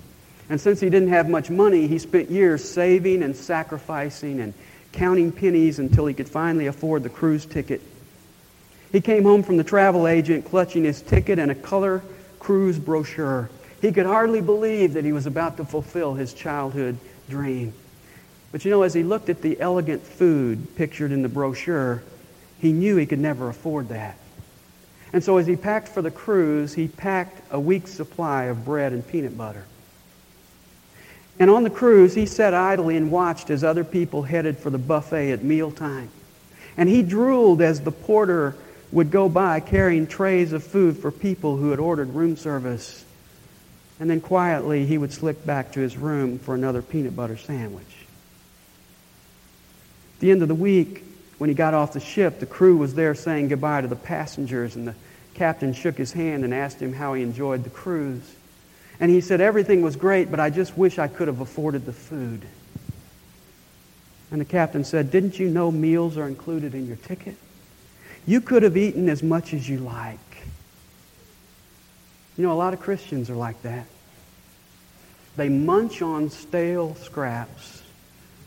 And 0.49 0.61
since 0.61 0.79
he 0.79 0.89
didn't 0.91 1.09
have 1.09 1.27
much 1.27 1.49
money, 1.49 1.87
he 1.87 1.97
spent 1.97 2.29
years 2.29 2.63
saving 2.63 3.23
and 3.23 3.35
sacrificing 3.35 4.39
and 4.39 4.53
counting 4.91 5.31
pennies 5.31 5.79
until 5.79 6.05
he 6.05 6.13
could 6.13 6.29
finally 6.29 6.67
afford 6.67 7.03
the 7.03 7.09
cruise 7.09 7.45
ticket. 7.45 7.81
He 8.91 9.01
came 9.01 9.23
home 9.23 9.43
from 9.43 9.57
the 9.57 9.63
travel 9.63 10.07
agent 10.07 10.45
clutching 10.45 10.83
his 10.83 11.01
ticket 11.01 11.39
and 11.39 11.49
a 11.49 11.55
color 11.55 12.03
cruise 12.39 12.77
brochure. 12.77 13.49
He 13.81 13.91
could 13.91 14.05
hardly 14.05 14.41
believe 14.41 14.93
that 14.93 15.05
he 15.05 15.13
was 15.13 15.25
about 15.25 15.57
to 15.57 15.65
fulfill 15.65 16.13
his 16.13 16.33
childhood 16.33 16.97
dream. 17.29 17.73
But 18.51 18.65
you 18.65 18.71
know, 18.71 18.83
as 18.83 18.93
he 18.93 19.03
looked 19.03 19.29
at 19.29 19.41
the 19.41 19.59
elegant 19.61 20.03
food 20.03 20.75
pictured 20.75 21.11
in 21.11 21.21
the 21.21 21.29
brochure, 21.29 22.03
He 22.59 22.73
knew 22.73 22.95
he 22.95 23.07
could 23.07 23.19
never 23.19 23.49
afford 23.49 23.89
that. 23.89 24.17
And 25.13 25.23
so 25.23 25.37
as 25.37 25.47
he 25.47 25.55
packed 25.55 25.87
for 25.87 26.01
the 26.01 26.11
cruise, 26.11 26.75
he 26.75 26.87
packed 26.87 27.41
a 27.51 27.59
week's 27.59 27.91
supply 27.91 28.45
of 28.45 28.63
bread 28.63 28.93
and 28.93 29.05
peanut 29.05 29.37
butter. 29.37 29.65
And 31.41 31.49
on 31.49 31.63
the 31.63 31.71
cruise, 31.71 32.13
he 32.13 32.27
sat 32.27 32.53
idly 32.53 32.95
and 32.95 33.09
watched 33.09 33.49
as 33.49 33.63
other 33.63 33.83
people 33.83 34.21
headed 34.21 34.59
for 34.59 34.69
the 34.69 34.77
buffet 34.77 35.31
at 35.31 35.43
mealtime. 35.43 36.11
And 36.77 36.87
he 36.87 37.01
drooled 37.01 37.63
as 37.63 37.81
the 37.81 37.91
porter 37.91 38.55
would 38.91 39.09
go 39.09 39.27
by 39.27 39.59
carrying 39.59 40.05
trays 40.05 40.53
of 40.53 40.63
food 40.63 40.99
for 40.99 41.09
people 41.09 41.57
who 41.57 41.71
had 41.71 41.79
ordered 41.79 42.13
room 42.13 42.37
service. 42.37 43.03
And 43.99 44.07
then 44.07 44.21
quietly, 44.21 44.85
he 44.85 44.99
would 44.99 45.11
slip 45.11 45.43
back 45.43 45.71
to 45.71 45.79
his 45.79 45.97
room 45.97 46.37
for 46.37 46.53
another 46.53 46.83
peanut 46.83 47.15
butter 47.15 47.37
sandwich. 47.37 48.05
At 50.17 50.19
the 50.19 50.29
end 50.29 50.43
of 50.43 50.47
the 50.47 50.53
week, 50.53 51.03
when 51.39 51.49
he 51.49 51.55
got 51.55 51.73
off 51.73 51.93
the 51.93 51.99
ship, 51.99 52.39
the 52.39 52.45
crew 52.45 52.77
was 52.77 52.93
there 52.93 53.15
saying 53.15 53.47
goodbye 53.47 53.81
to 53.81 53.87
the 53.87 53.95
passengers, 53.95 54.75
and 54.75 54.87
the 54.87 54.95
captain 55.33 55.73
shook 55.73 55.97
his 55.97 56.13
hand 56.13 56.43
and 56.43 56.53
asked 56.53 56.79
him 56.79 56.93
how 56.93 57.15
he 57.15 57.23
enjoyed 57.23 57.63
the 57.63 57.71
cruise. 57.71 58.35
And 59.01 59.09
he 59.09 59.19
said, 59.19 59.41
Everything 59.41 59.81
was 59.81 59.95
great, 59.95 60.29
but 60.29 60.39
I 60.39 60.51
just 60.51 60.77
wish 60.77 60.99
I 60.99 61.07
could 61.07 61.27
have 61.27 61.41
afforded 61.41 61.85
the 61.85 61.91
food. 61.91 62.43
And 64.29 64.39
the 64.39 64.45
captain 64.45 64.85
said, 64.85 65.09
Didn't 65.09 65.39
you 65.39 65.49
know 65.49 65.71
meals 65.71 66.17
are 66.17 66.27
included 66.27 66.75
in 66.75 66.85
your 66.85 66.97
ticket? 66.97 67.35
You 68.27 68.39
could 68.39 68.61
have 68.61 68.77
eaten 68.77 69.09
as 69.09 69.23
much 69.23 69.53
as 69.55 69.67
you 69.67 69.79
like. 69.79 70.19
You 72.37 72.45
know, 72.45 72.53
a 72.53 72.53
lot 72.53 72.73
of 72.73 72.79
Christians 72.79 73.29
are 73.31 73.35
like 73.35 73.59
that. 73.63 73.87
They 75.35 75.49
munch 75.49 76.03
on 76.03 76.29
stale 76.29 76.93
scraps 76.95 77.81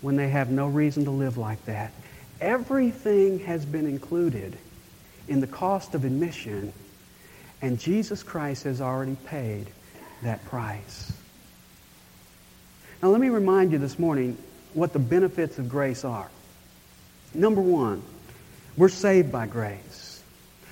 when 0.02 0.14
they 0.14 0.28
have 0.28 0.50
no 0.50 0.68
reason 0.68 1.04
to 1.06 1.10
live 1.10 1.36
like 1.36 1.64
that. 1.64 1.92
Everything 2.40 3.40
has 3.40 3.66
been 3.66 3.86
included 3.86 4.56
in 5.26 5.40
the 5.40 5.46
cost 5.48 5.94
of 5.94 6.04
admission, 6.04 6.72
and 7.60 7.80
Jesus 7.80 8.22
Christ 8.22 8.64
has 8.64 8.80
already 8.80 9.16
paid 9.26 9.66
that 10.24 10.44
price. 10.46 11.12
Now, 13.02 13.10
let 13.10 13.20
me 13.20 13.28
remind 13.28 13.72
you 13.72 13.78
this 13.78 13.98
morning 13.98 14.36
what 14.72 14.92
the 14.92 14.98
benefits 14.98 15.58
of 15.58 15.68
grace 15.68 16.04
are. 16.04 16.28
Number 17.34 17.60
one, 17.60 18.02
we're 18.76 18.88
saved 18.88 19.30
by 19.30 19.46
grace. 19.46 20.22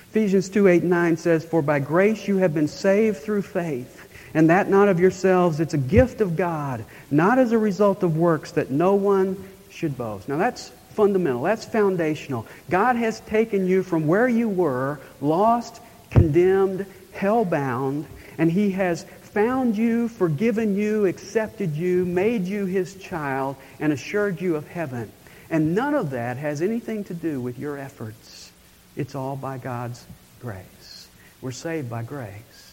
Ephesians 0.09 0.49
2 0.49 0.67
8 0.67 0.83
9 0.83 1.17
says, 1.17 1.45
For 1.45 1.61
by 1.61 1.79
grace 1.79 2.27
you 2.27 2.37
have 2.37 2.53
been 2.53 2.67
saved 2.67 3.17
through 3.17 3.43
faith, 3.43 4.09
and 4.33 4.49
that 4.49 4.69
not 4.69 4.87
of 4.87 4.99
yourselves. 4.99 5.59
It's 5.59 5.73
a 5.73 5.79
gift 5.79 6.21
of 6.21 6.35
God, 6.35 6.85
not 7.09 7.39
as 7.39 7.51
a 7.51 7.57
result 7.57 8.03
of 8.03 8.17
works, 8.17 8.51
that 8.51 8.71
no 8.71 8.95
one 8.95 9.43
should 9.69 9.97
boast. 9.97 10.29
Now 10.29 10.37
that's 10.37 10.69
fundamental, 10.91 11.43
that's 11.43 11.65
foundational. 11.65 12.45
God 12.69 12.95
has 12.95 13.19
taken 13.21 13.67
you 13.67 13.83
from 13.83 14.07
where 14.07 14.27
you 14.27 14.49
were, 14.49 14.99
lost, 15.21 15.81
condemned, 16.11 16.85
hell 17.11 17.45
bound, 17.45 18.05
and 18.37 18.51
He 18.51 18.71
has 18.71 19.05
found 19.33 19.75
you, 19.75 20.07
forgiven 20.07 20.75
you, 20.75 21.07
accepted 21.07 21.75
you, 21.75 22.05
made 22.05 22.45
you 22.45 22.65
his 22.65 22.95
child, 22.95 23.55
and 23.79 23.91
assured 23.91 24.39
you 24.39 24.55
of 24.55 24.67
heaven. 24.67 25.11
And 25.49 25.73
none 25.73 25.95
of 25.95 26.11
that 26.11 26.37
has 26.37 26.61
anything 26.61 27.03
to 27.05 27.15
do 27.15 27.41
with 27.41 27.57
your 27.57 27.77
efforts. 27.77 28.51
It's 28.95 29.15
all 29.15 29.35
by 29.35 29.57
God's 29.57 30.05
grace. 30.39 31.07
We're 31.41 31.51
saved 31.51 31.89
by 31.89 32.03
grace. 32.03 32.71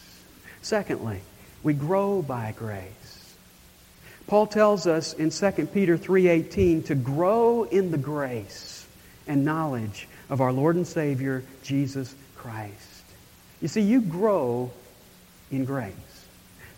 Secondly, 0.61 1.19
we 1.63 1.73
grow 1.73 2.21
by 2.21 2.53
grace. 2.57 3.35
Paul 4.27 4.45
tells 4.45 4.85
us 4.85 5.13
in 5.13 5.31
2 5.31 5.73
Peter 5.73 5.97
3:18 5.97 6.83
to 6.83 6.95
grow 6.95 7.63
in 7.63 7.89
the 7.89 7.97
grace 7.97 8.85
and 9.27 9.43
knowledge 9.43 10.07
of 10.29 10.41
our 10.41 10.53
Lord 10.53 10.75
and 10.75 10.87
Savior 10.87 11.43
Jesus 11.63 12.13
Christ. 12.35 13.03
You 13.61 13.67
see, 13.67 13.81
you 13.81 14.01
grow 14.01 14.71
in 15.51 15.65
grace. 15.65 15.93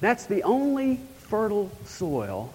That's 0.02 0.26
the 0.26 0.44
only 0.44 1.00
fertile 1.18 1.72
soil 1.86 2.54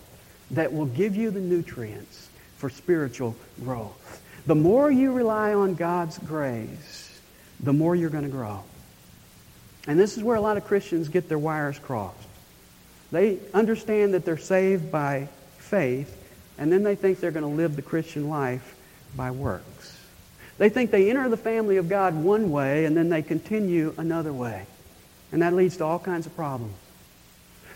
that 0.51 0.73
will 0.73 0.87
give 0.87 1.17
you 1.17 1.31
the 1.31 1.41
nutrients 1.41 2.29
for 2.57 2.71
spiritual 2.71 3.37
growth. 3.63 4.23
The 4.47 4.55
more 4.55 4.91
you 4.91 5.13
rely 5.13 5.55
on 5.55 5.75
God's 5.75 6.19
grace, 6.19 7.21
the 7.61 7.73
more 7.73 7.95
you're 7.95 8.11
going 8.11 8.25
to 8.25 8.31
grow. 8.31 8.63
And 9.87 9.99
this 9.99 10.17
is 10.17 10.23
where 10.23 10.37
a 10.37 10.41
lot 10.41 10.57
of 10.57 10.65
Christians 10.65 11.09
get 11.09 11.29
their 11.29 11.39
wires 11.39 11.79
crossed. 11.79 12.17
They 13.11 13.39
understand 13.55 14.15
that 14.15 14.25
they're 14.25 14.37
saved 14.37 14.93
by 14.93 15.29
faith, 15.57 16.15
and 16.59 16.71
then 16.71 16.83
they 16.83 16.95
think 16.95 17.21
they're 17.21 17.31
going 17.31 17.49
to 17.49 17.57
live 17.57 17.77
the 17.77 17.83
Christian 17.83 18.29
life 18.29 18.77
by 19.17 19.31
works. 19.31 19.99
They 20.59 20.69
think 20.69 20.91
they 20.91 21.09
enter 21.09 21.29
the 21.29 21.37
family 21.37 21.77
of 21.77 21.89
God 21.89 22.15
one 22.15 22.51
way, 22.51 22.85
and 22.85 22.97
then 22.97 23.09
they 23.09 23.23
continue 23.23 23.95
another 23.97 24.33
way. 24.33 24.67
And 25.33 25.43
that 25.43 25.55
leads 25.55 25.77
to 25.79 25.85
all 25.85 25.99
kinds 25.99 26.27
of 26.27 26.35
problems. 26.35 26.75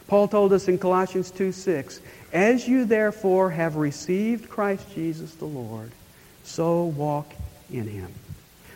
Paul 0.06 0.28
told 0.28 0.52
us 0.52 0.68
in 0.68 0.78
Colossians 0.78 1.30
2 1.30 1.52
6, 1.52 2.00
As 2.32 2.66
you 2.66 2.84
therefore 2.84 3.50
have 3.50 3.76
received 3.76 4.48
Christ 4.48 4.92
Jesus 4.94 5.34
the 5.34 5.46
Lord, 5.46 5.90
so 6.44 6.84
walk 6.84 7.32
in 7.70 7.86
him. 7.86 8.12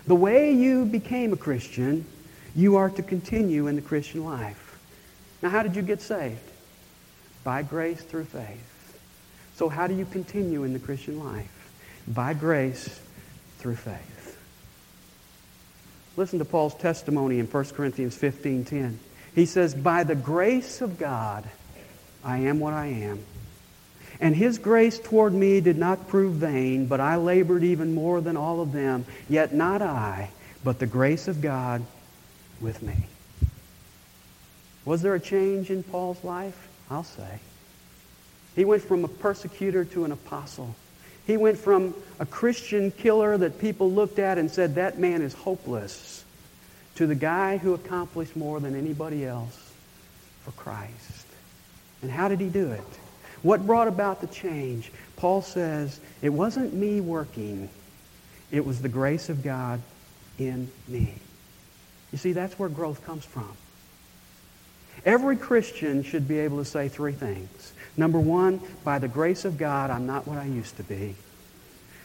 The 0.06 0.14
way 0.14 0.52
you 0.52 0.84
became 0.84 1.32
a 1.32 1.36
Christian, 1.36 2.06
you 2.54 2.76
are 2.76 2.90
to 2.90 3.02
continue 3.02 3.66
in 3.66 3.76
the 3.76 3.82
Christian 3.82 4.24
life. 4.24 4.78
Now, 5.42 5.50
how 5.50 5.62
did 5.62 5.76
you 5.76 5.82
get 5.82 6.00
saved? 6.00 6.38
By 7.44 7.62
grace 7.62 8.00
through 8.00 8.24
faith. 8.24 8.98
So, 9.56 9.68
how 9.68 9.86
do 9.86 9.94
you 9.94 10.04
continue 10.06 10.64
in 10.64 10.72
the 10.72 10.78
Christian 10.78 11.22
life? 11.22 11.50
By 12.06 12.34
grace 12.34 13.00
through 13.58 13.76
faith. 13.76 14.15
Listen 16.16 16.38
to 16.38 16.44
Paul's 16.44 16.74
testimony 16.74 17.38
in 17.38 17.46
1 17.46 17.64
Corinthians 17.66 18.16
15 18.16 18.64
10. 18.64 18.98
He 19.34 19.46
says, 19.46 19.74
By 19.74 20.04
the 20.04 20.14
grace 20.14 20.80
of 20.80 20.98
God, 20.98 21.44
I 22.24 22.38
am 22.38 22.58
what 22.58 22.72
I 22.72 22.86
am. 22.86 23.20
And 24.18 24.34
his 24.34 24.58
grace 24.58 24.98
toward 24.98 25.34
me 25.34 25.60
did 25.60 25.76
not 25.76 26.08
prove 26.08 26.36
vain, 26.36 26.86
but 26.86 27.00
I 27.00 27.16
labored 27.16 27.64
even 27.64 27.94
more 27.94 28.22
than 28.22 28.36
all 28.36 28.62
of 28.62 28.72
them. 28.72 29.04
Yet 29.28 29.52
not 29.54 29.82
I, 29.82 30.30
but 30.64 30.78
the 30.78 30.86
grace 30.86 31.28
of 31.28 31.42
God 31.42 31.84
with 32.60 32.82
me. 32.82 32.94
Was 34.86 35.02
there 35.02 35.14
a 35.14 35.20
change 35.20 35.70
in 35.70 35.82
Paul's 35.82 36.22
life? 36.24 36.68
I'll 36.90 37.04
say. 37.04 37.40
He 38.54 38.64
went 38.64 38.82
from 38.82 39.04
a 39.04 39.08
persecutor 39.08 39.84
to 39.84 40.06
an 40.06 40.12
apostle. 40.12 40.74
He 41.26 41.36
went 41.36 41.58
from 41.58 41.94
a 42.20 42.26
Christian 42.26 42.90
killer 42.90 43.36
that 43.36 43.58
people 43.58 43.90
looked 43.90 44.18
at 44.18 44.38
and 44.38 44.50
said, 44.50 44.76
that 44.76 44.98
man 44.98 45.22
is 45.22 45.34
hopeless, 45.34 46.24
to 46.94 47.06
the 47.06 47.14
guy 47.14 47.56
who 47.56 47.74
accomplished 47.74 48.36
more 48.36 48.60
than 48.60 48.74
anybody 48.74 49.24
else 49.26 49.72
for 50.44 50.52
Christ. 50.52 51.26
And 52.02 52.10
how 52.10 52.28
did 52.28 52.40
he 52.40 52.48
do 52.48 52.70
it? 52.70 52.80
What 53.42 53.66
brought 53.66 53.88
about 53.88 54.20
the 54.20 54.28
change? 54.28 54.92
Paul 55.16 55.42
says, 55.42 56.00
it 56.22 56.30
wasn't 56.30 56.72
me 56.72 57.00
working. 57.00 57.68
It 58.50 58.64
was 58.64 58.80
the 58.80 58.88
grace 58.88 59.28
of 59.28 59.42
God 59.42 59.80
in 60.38 60.70
me. 60.88 61.14
You 62.12 62.18
see, 62.18 62.32
that's 62.32 62.58
where 62.58 62.68
growth 62.68 63.04
comes 63.04 63.24
from. 63.24 63.50
Every 65.04 65.36
Christian 65.36 66.02
should 66.02 66.26
be 66.26 66.38
able 66.40 66.58
to 66.58 66.64
say 66.64 66.88
three 66.88 67.12
things. 67.12 67.72
Number 67.96 68.18
one, 68.18 68.60
by 68.84 68.98
the 68.98 69.08
grace 69.08 69.44
of 69.44 69.58
God, 69.58 69.90
I'm 69.90 70.06
not 70.06 70.26
what 70.26 70.38
I 70.38 70.44
used 70.44 70.76
to 70.76 70.82
be. 70.82 71.14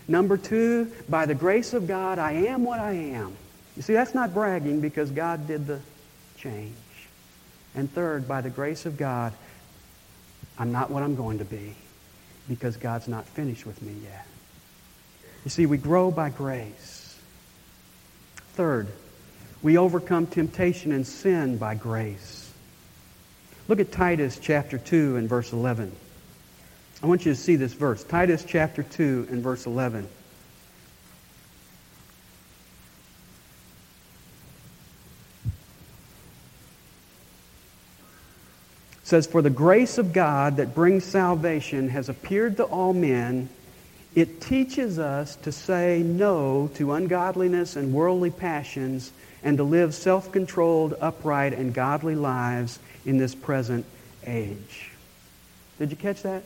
Number 0.08 0.38
two, 0.38 0.92
by 1.10 1.26
the 1.26 1.36
grace 1.36 1.74
of 1.74 1.88
God, 1.88 2.20
I 2.20 2.32
am 2.32 2.64
what 2.64 2.80
I 2.80 2.92
am. 2.92 3.36
You 3.76 3.82
see, 3.82 3.94
that's 3.94 4.14
not 4.14 4.34
bragging 4.34 4.82
because 4.82 5.12
God 5.12 5.48
did 5.48 5.68
the 5.68 5.80
change. 6.38 6.76
And 7.76 7.92
third, 7.92 8.28
by 8.28 8.42
the 8.42 8.50
grace 8.50 8.86
of 8.86 8.98
God, 8.98 9.34
I'm 10.58 10.72
not 10.72 10.92
what 10.92 11.04
I'm 11.04 11.16
going 11.16 11.40
to 11.40 11.46
be 11.46 11.76
because 12.50 12.76
God's 12.78 13.08
not 13.08 13.26
finished 13.26 13.66
with 13.66 13.82
me 13.82 13.94
yet. 14.04 14.26
You 15.46 15.50
see, 15.50 15.66
we 15.66 15.78
grow 15.78 16.12
by 16.12 16.30
grace. 16.30 17.18
Third, 18.54 18.88
we 19.62 19.78
overcome 19.78 20.28
temptation 20.28 20.92
and 20.92 21.08
sin 21.08 21.58
by 21.58 21.76
grace. 21.76 22.41
Look 23.68 23.80
at 23.80 23.92
Titus 23.92 24.40
chapter 24.42 24.78
2 24.78 25.18
and 25.18 25.30
verse 25.30 25.54
11. 25.54 25.92
I 27.04 27.08
want 27.08 27.26
you 27.26 27.34
to 27.34 27.40
see 27.40 27.56
this 27.56 27.74
verse. 27.74 28.04
Titus 28.04 28.44
chapter 28.48 28.84
2 28.84 29.28
and 29.30 29.42
verse 29.42 29.66
11. 29.66 30.08
says, 39.12 39.28
For 39.28 39.42
the 39.42 39.50
grace 39.50 39.98
of 39.98 40.14
God 40.14 40.56
that 40.56 40.74
brings 40.74 41.04
salvation 41.04 41.90
has 41.90 42.08
appeared 42.08 42.56
to 42.56 42.64
all 42.64 42.94
men. 42.94 43.50
It 44.16 44.40
teaches 44.40 45.00
us 45.00 45.36
to 45.38 45.52
say 45.52 46.02
no 46.02 46.72
to 46.76 46.94
ungodliness 46.94 47.76
and 47.76 47.94
worldly 47.94 48.30
passions 48.30 49.12
and 49.44 49.58
to 49.58 49.66
live 49.66 49.94
self 49.94 50.32
controlled, 50.32 50.96
upright, 51.02 51.52
and 51.52 51.74
godly 51.74 52.16
lives 52.16 52.80
in 53.06 53.18
this 53.18 53.36
present 53.36 53.86
age. 54.26 54.92
Did 55.80 55.90
you 55.90 55.98
catch 55.98 56.22
that? 56.24 56.44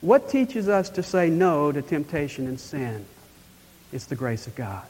What 0.00 0.30
teaches 0.30 0.68
us 0.68 0.88
to 0.90 1.02
say 1.02 1.28
no 1.28 1.72
to 1.72 1.82
temptation 1.82 2.46
and 2.46 2.58
sin? 2.58 3.04
It's 3.92 4.06
the 4.06 4.16
grace 4.16 4.46
of 4.46 4.54
God. 4.54 4.86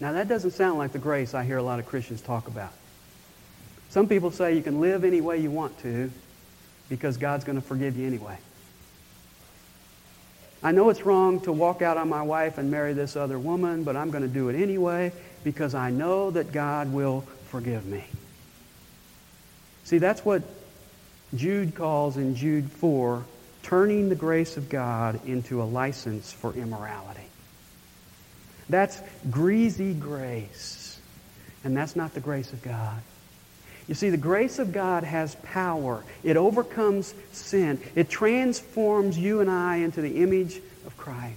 Now, 0.00 0.12
that 0.12 0.28
doesn't 0.28 0.50
sound 0.50 0.78
like 0.78 0.92
the 0.92 0.98
grace 0.98 1.32
I 1.32 1.44
hear 1.44 1.58
a 1.58 1.62
lot 1.62 1.78
of 1.78 1.86
Christians 1.86 2.20
talk 2.20 2.48
about. 2.48 2.72
Some 3.88 4.08
people 4.08 4.30
say 4.30 4.56
you 4.56 4.62
can 4.62 4.80
live 4.80 5.04
any 5.04 5.20
way 5.20 5.38
you 5.38 5.50
want 5.50 5.78
to 5.80 6.10
because 6.88 7.16
God's 7.16 7.44
going 7.44 7.60
to 7.60 7.66
forgive 7.66 7.96
you 7.96 8.06
anyway. 8.06 8.36
I 10.62 10.72
know 10.72 10.90
it's 10.90 11.04
wrong 11.04 11.40
to 11.40 11.52
walk 11.52 11.82
out 11.82 11.96
on 11.96 12.08
my 12.08 12.22
wife 12.22 12.58
and 12.58 12.70
marry 12.70 12.92
this 12.92 13.16
other 13.16 13.38
woman, 13.38 13.84
but 13.84 13.96
I'm 13.96 14.10
going 14.10 14.22
to 14.22 14.28
do 14.28 14.48
it 14.48 14.60
anyway 14.60 15.12
because 15.44 15.74
I 15.74 15.90
know 15.90 16.30
that 16.30 16.52
God 16.52 16.92
will 16.92 17.22
forgive 17.46 17.86
me. 17.86 18.04
See, 19.92 19.98
that's 19.98 20.24
what 20.24 20.42
Jude 21.34 21.74
calls 21.74 22.16
in 22.16 22.34
Jude 22.34 22.72
4 22.72 23.26
turning 23.62 24.08
the 24.08 24.14
grace 24.14 24.56
of 24.56 24.70
God 24.70 25.20
into 25.26 25.60
a 25.60 25.64
license 25.64 26.32
for 26.32 26.54
immorality. 26.54 27.26
That's 28.70 28.98
greasy 29.30 29.92
grace. 29.92 30.98
And 31.62 31.76
that's 31.76 31.94
not 31.94 32.14
the 32.14 32.20
grace 32.20 32.54
of 32.54 32.62
God. 32.62 33.02
You 33.86 33.94
see, 33.94 34.08
the 34.08 34.16
grace 34.16 34.58
of 34.58 34.72
God 34.72 35.04
has 35.04 35.34
power. 35.42 36.02
It 36.24 36.38
overcomes 36.38 37.12
sin. 37.32 37.78
It 37.94 38.08
transforms 38.08 39.18
you 39.18 39.40
and 39.42 39.50
I 39.50 39.76
into 39.76 40.00
the 40.00 40.22
image 40.22 40.56
of 40.86 40.96
Christ. 40.96 41.36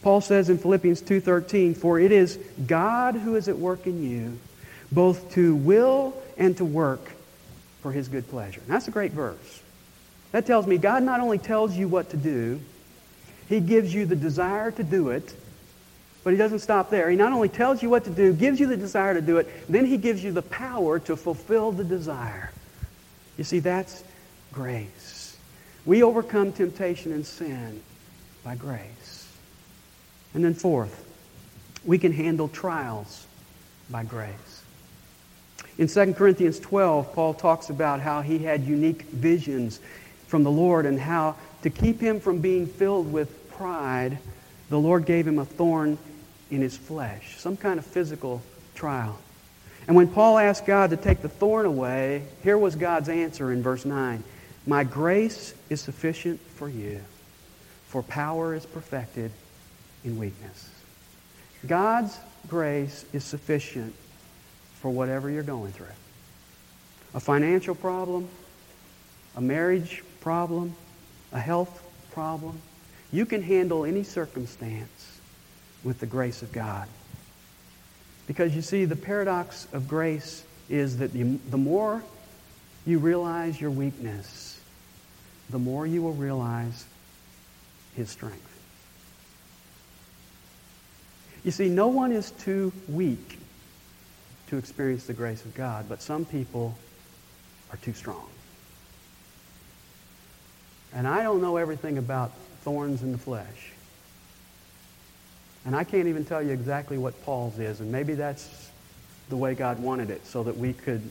Paul 0.00 0.22
says 0.22 0.48
in 0.48 0.56
Philippians 0.56 1.02
2:13, 1.02 1.74
"For 1.74 2.00
it 2.00 2.10
is 2.10 2.38
God 2.66 3.16
who 3.16 3.34
is 3.34 3.48
at 3.48 3.58
work 3.58 3.86
in 3.86 4.02
you, 4.02 4.38
both 4.90 5.32
to 5.32 5.54
will 5.54 6.14
and 6.36 6.56
to 6.56 6.64
work 6.64 7.12
for 7.82 7.92
his 7.92 8.08
good 8.08 8.28
pleasure." 8.28 8.60
And 8.60 8.74
that's 8.74 8.88
a 8.88 8.90
great 8.90 9.12
verse. 9.12 9.62
That 10.32 10.46
tells 10.46 10.66
me 10.66 10.78
God 10.78 11.02
not 11.02 11.20
only 11.20 11.38
tells 11.38 11.74
you 11.76 11.88
what 11.88 12.10
to 12.10 12.16
do, 12.16 12.60
he 13.48 13.60
gives 13.60 13.94
you 13.94 14.06
the 14.06 14.16
desire 14.16 14.70
to 14.72 14.82
do 14.82 15.10
it, 15.10 15.34
but 16.24 16.32
he 16.32 16.36
doesn't 16.36 16.58
stop 16.58 16.90
there. 16.90 17.08
He 17.08 17.16
not 17.16 17.32
only 17.32 17.48
tells 17.48 17.82
you 17.82 17.88
what 17.88 18.04
to 18.04 18.10
do, 18.10 18.32
gives 18.32 18.58
you 18.58 18.66
the 18.66 18.76
desire 18.76 19.14
to 19.14 19.20
do 19.20 19.36
it, 19.38 19.48
then 19.68 19.86
he 19.86 19.96
gives 19.96 20.24
you 20.24 20.32
the 20.32 20.42
power 20.42 20.98
to 20.98 21.16
fulfill 21.16 21.70
the 21.70 21.84
desire. 21.84 22.50
You 23.38 23.44
see, 23.44 23.60
that's 23.60 24.02
grace. 24.52 25.36
We 25.84 26.02
overcome 26.02 26.52
temptation 26.52 27.12
and 27.12 27.24
sin 27.24 27.80
by 28.42 28.56
grace. 28.56 29.28
And 30.34 30.44
then 30.44 30.54
fourth, 30.54 31.04
we 31.84 31.98
can 31.98 32.12
handle 32.12 32.48
trials 32.48 33.24
by 33.88 34.02
grace. 34.02 34.55
In 35.78 35.88
2 35.88 36.14
Corinthians 36.14 36.58
12, 36.58 37.12
Paul 37.12 37.34
talks 37.34 37.68
about 37.68 38.00
how 38.00 38.22
he 38.22 38.38
had 38.38 38.64
unique 38.64 39.02
visions 39.02 39.80
from 40.26 40.42
the 40.42 40.50
Lord 40.50 40.86
and 40.86 40.98
how 40.98 41.36
to 41.62 41.70
keep 41.70 42.00
him 42.00 42.18
from 42.18 42.40
being 42.40 42.66
filled 42.66 43.12
with 43.12 43.50
pride, 43.50 44.18
the 44.70 44.78
Lord 44.78 45.04
gave 45.04 45.26
him 45.26 45.38
a 45.38 45.44
thorn 45.44 45.98
in 46.50 46.62
his 46.62 46.76
flesh, 46.76 47.38
some 47.38 47.56
kind 47.56 47.78
of 47.78 47.84
physical 47.84 48.42
trial. 48.74 49.18
And 49.86 49.94
when 49.94 50.08
Paul 50.08 50.38
asked 50.38 50.66
God 50.66 50.90
to 50.90 50.96
take 50.96 51.22
the 51.22 51.28
thorn 51.28 51.66
away, 51.66 52.24
here 52.42 52.58
was 52.58 52.74
God's 52.74 53.08
answer 53.08 53.52
in 53.52 53.62
verse 53.62 53.84
9 53.84 54.22
My 54.66 54.82
grace 54.82 55.54
is 55.68 55.80
sufficient 55.80 56.40
for 56.40 56.68
you, 56.68 57.00
for 57.88 58.02
power 58.02 58.54
is 58.54 58.64
perfected 58.64 59.30
in 60.04 60.18
weakness. 60.18 60.70
God's 61.66 62.18
grace 62.48 63.04
is 63.12 63.24
sufficient 63.24 63.94
for 64.86 64.90
whatever 64.90 65.28
you're 65.28 65.42
going 65.42 65.72
through 65.72 65.88
a 67.12 67.18
financial 67.18 67.74
problem, 67.74 68.28
a 69.34 69.40
marriage 69.40 70.04
problem, 70.20 70.76
a 71.32 71.40
health 71.40 71.82
problem. 72.12 72.56
You 73.10 73.26
can 73.26 73.42
handle 73.42 73.84
any 73.84 74.04
circumstance 74.04 75.18
with 75.82 75.98
the 75.98 76.06
grace 76.06 76.42
of 76.42 76.52
God. 76.52 76.86
Because 78.28 78.54
you 78.54 78.62
see, 78.62 78.84
the 78.84 78.94
paradox 78.94 79.66
of 79.72 79.88
grace 79.88 80.44
is 80.70 80.98
that 80.98 81.12
the, 81.12 81.24
the 81.50 81.58
more 81.58 82.00
you 82.86 83.00
realize 83.00 83.60
your 83.60 83.72
weakness, 83.72 84.60
the 85.50 85.58
more 85.58 85.84
you 85.84 86.00
will 86.00 86.14
realize 86.14 86.84
His 87.96 88.08
strength. 88.08 88.56
You 91.42 91.50
see, 91.50 91.68
no 91.68 91.88
one 91.88 92.12
is 92.12 92.30
too 92.30 92.72
weak 92.86 93.40
to 94.48 94.56
experience 94.56 95.06
the 95.06 95.12
grace 95.12 95.44
of 95.44 95.54
God, 95.54 95.86
but 95.88 96.00
some 96.00 96.24
people 96.24 96.76
are 97.70 97.76
too 97.78 97.92
strong. 97.92 98.28
And 100.94 101.06
I 101.06 101.22
don't 101.22 101.42
know 101.42 101.56
everything 101.56 101.98
about 101.98 102.32
thorns 102.62 103.02
in 103.02 103.12
the 103.12 103.18
flesh. 103.18 103.72
And 105.64 105.74
I 105.74 105.84
can't 105.84 106.06
even 106.06 106.24
tell 106.24 106.42
you 106.42 106.52
exactly 106.52 106.96
what 106.96 107.20
Paul's 107.24 107.58
is, 107.58 107.80
and 107.80 107.90
maybe 107.90 108.14
that's 108.14 108.70
the 109.28 109.36
way 109.36 109.54
God 109.54 109.80
wanted 109.80 110.10
it 110.10 110.24
so 110.26 110.44
that 110.44 110.56
we 110.56 110.72
could 110.72 111.02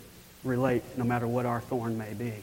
relate 0.44 0.84
no 0.98 1.04
matter 1.04 1.28
what 1.28 1.46
our 1.46 1.60
thorn 1.60 1.98
may 1.98 2.14
be. 2.14 2.34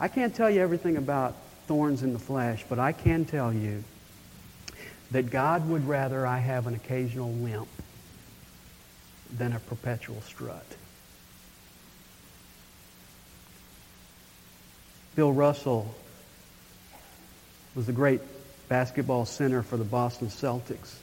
I 0.00 0.08
can't 0.08 0.34
tell 0.34 0.50
you 0.50 0.60
everything 0.60 0.96
about 0.96 1.36
thorns 1.66 2.02
in 2.02 2.12
the 2.12 2.18
flesh, 2.18 2.64
but 2.68 2.78
I 2.78 2.92
can 2.92 3.24
tell 3.24 3.52
you 3.52 3.84
that 5.10 5.30
God 5.30 5.68
would 5.68 5.86
rather 5.86 6.26
I 6.26 6.38
have 6.38 6.66
an 6.66 6.74
occasional 6.74 7.30
limp 7.30 7.68
than 9.36 9.52
a 9.52 9.60
perpetual 9.60 10.20
strut. 10.22 10.64
Bill 15.16 15.32
Russell 15.32 15.94
was 17.74 17.86
the 17.86 17.92
great 17.92 18.20
basketball 18.68 19.24
center 19.24 19.62
for 19.62 19.76
the 19.76 19.84
Boston 19.84 20.28
Celtics. 20.28 20.94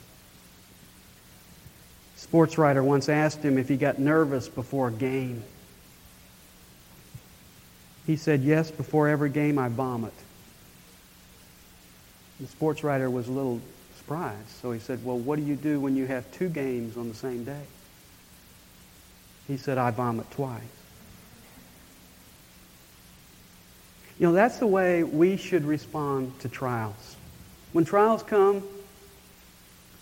Sports 2.16 2.58
writer 2.58 2.82
once 2.82 3.10
asked 3.10 3.44
him 3.44 3.58
if 3.58 3.68
he 3.68 3.78
got 3.78 4.00
nervous 4.00 4.48
before 4.48 4.88
a 4.88 4.92
game. 4.92 5.44
He 8.06 8.16
said, 8.16 8.42
Yes, 8.42 8.72
before 8.72 9.10
every 9.10 9.30
game 9.30 9.60
I 9.60 9.68
vomit. 9.68 10.14
The 12.40 12.48
sports 12.48 12.84
writer 12.84 13.10
was 13.10 13.28
a 13.28 13.32
little 13.32 13.62
surprised, 13.98 14.50
so 14.62 14.72
he 14.72 14.80
said, 14.80 15.04
Well, 15.04 15.18
what 15.18 15.38
do 15.38 15.46
you 15.46 15.56
do 15.56 15.80
when 15.80 15.96
you 15.96 16.06
have 16.06 16.32
two 16.32 16.50
games 16.50 16.98
on 16.98 17.10
the 17.10 17.16
same 17.16 17.44
day? 17.44 17.64
He 19.48 19.58
said, 19.58 19.78
I 19.78 19.92
vomit 19.92 20.30
twice. 20.32 20.62
You 24.18 24.28
know, 24.28 24.34
that's 24.34 24.60
the 24.60 24.68
way 24.68 25.04
we 25.04 25.36
should 25.38 25.66
respond 25.66 26.40
to 26.40 26.50
trials. 26.50 27.16
When 27.74 27.84
trials 27.84 28.24
come, 28.24 28.64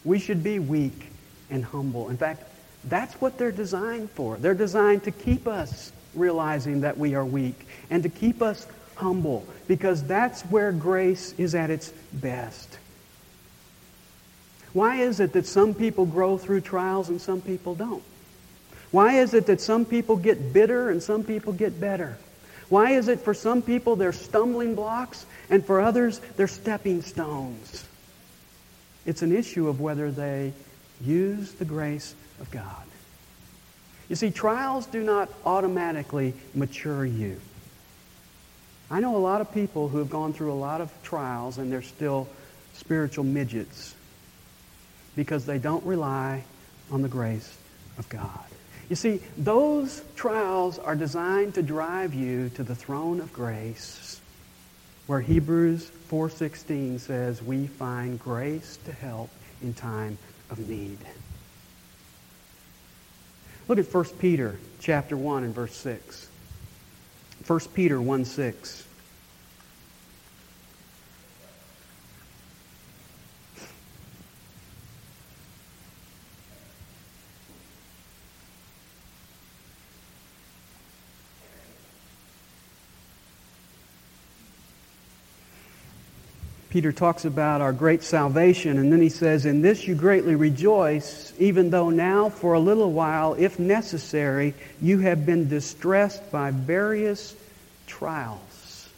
we 0.06 0.19
should 0.19 0.43
be 0.43 0.60
weak 0.60 1.08
and 1.49 1.65
humble. 1.65 2.10
In 2.10 2.17
fact, 2.17 2.43
that's 2.86 3.13
what 3.15 3.38
they're 3.38 3.51
designed 3.51 4.12
for. 4.12 4.38
They're 4.38 4.53
designed 4.53 5.03
to 5.06 5.12
keep 5.12 5.47
us 5.47 5.91
realizing 6.13 6.82
that 6.82 6.97
we 6.97 7.15
are 7.15 7.25
weak 7.25 7.67
and 7.89 8.03
to 8.03 8.10
keep 8.10 8.41
us 8.41 8.67
humble 8.95 9.45
because 9.67 10.03
that's 10.03 10.43
where 10.43 10.71
grace 10.71 11.34
is 11.38 11.56
at 11.56 11.69
its 11.69 11.91
best. 12.13 12.77
Why 14.73 14.97
is 14.97 15.19
it 15.19 15.34
that 15.34 15.47
some 15.47 15.73
people 15.73 16.06
grow 16.06 16.38
through 16.38 16.62
trials 16.62 17.10
and 17.10 17.19
some 17.19 17.41
people 17.41 17.75
don't? 17.75 18.03
Why 18.93 19.13
is 19.13 19.34
it 19.34 19.47
that 19.47 19.60
some 19.60 19.86
people 19.86 20.15
get 20.15 20.53
bitter 20.53 20.91
and 20.91 21.01
some 21.01 21.23
people 21.23 21.51
get 21.51 21.82
better? 21.82 22.15
Why 22.69 22.91
is 22.91 23.08
it 23.08 23.21
for 23.21 23.34
some 23.34 23.63
people 23.63 23.95
they're 23.95 24.13
stumbling 24.13 24.75
blocks 24.75 25.25
and 25.49 25.65
for 25.65 25.82
others 25.82 26.19
they're 26.38 26.47
stepping 26.47 27.01
stones? 27.01 27.86
It's 29.08 29.23
an 29.23 29.36
issue 29.36 29.67
of 29.67 29.82
whether 29.82 30.12
they 30.12 30.53
use 31.01 31.53
the 31.53 31.65
grace 31.65 32.13
of 32.39 32.51
God. 32.51 32.86
You 34.10 34.15
see, 34.15 34.29
trials 34.29 34.86
do 34.86 35.01
not 35.01 35.27
automatically 35.43 36.36
mature 36.53 37.03
you. 37.03 37.41
I 38.91 38.99
know 38.99 39.15
a 39.15 39.17
lot 39.17 39.41
of 39.41 39.51
people 39.51 39.89
who 39.89 39.97
have 39.97 40.12
gone 40.12 40.34
through 40.34 40.51
a 40.51 40.62
lot 40.69 40.82
of 40.82 40.91
trials 41.01 41.58
and 41.58 41.71
they're 41.71 41.82
still 41.82 42.27
spiritual 42.75 43.23
midgets 43.23 43.95
because 45.15 45.47
they 45.47 45.58
don't 45.58 45.84
rely 45.84 46.43
on 46.91 47.01
the 47.01 47.10
grace 47.10 47.58
of 47.97 48.08
God. 48.08 48.53
You 48.89 48.96
see, 48.96 49.22
those 49.38 50.04
trials 50.15 50.78
are 50.78 50.96
designed 50.96 51.56
to 51.56 51.63
drive 51.63 52.13
you 52.13 52.50
to 52.50 52.63
the 52.63 52.76
throne 52.76 53.19
of 53.19 53.32
grace 53.34 54.19
where 55.08 55.22
Hebrews 55.22 55.91
4:16 56.10 57.00
says 57.00 57.41
we 57.41 57.67
find 57.67 58.19
grace 58.19 58.78
to 58.86 58.91
help 58.93 59.30
in 59.62 59.74
time 59.74 60.17
of 60.50 60.67
need. 60.69 61.00
Look 63.67 63.80
at 63.80 63.93
1 63.93 64.04
Peter 64.19 64.60
chapter 64.80 65.17
1 65.17 65.43
and 65.43 65.56
verse 65.56 65.76
6. 65.76 66.28
1 67.48 67.60
Peter 67.74 68.02
1 68.02 68.26
6. 68.26 68.84
Peter 86.73 86.91
talks 86.91 87.23
about 87.23 87.62
our 87.62 87.71
great 87.71 88.01
salvation, 88.01 88.79
and 88.79 88.91
then 88.91 88.99
he 88.99 89.07
says, 89.07 89.45
In 89.45 89.62
this 89.62 89.88
you 89.88 89.93
greatly 89.93 90.33
rejoice, 90.33 91.31
even 91.38 91.69
though 91.69 91.91
now, 91.91 92.29
for 92.29 92.53
a 92.53 92.59
little 92.59 92.91
while, 92.91 93.36
if 93.36 93.59
necessary, 93.59 94.55
you 94.81 94.97
have 94.97 95.23
been 95.23 95.47
distressed 95.47 96.31
by 96.31 96.49
various 96.49 97.36
trials. 97.86 98.89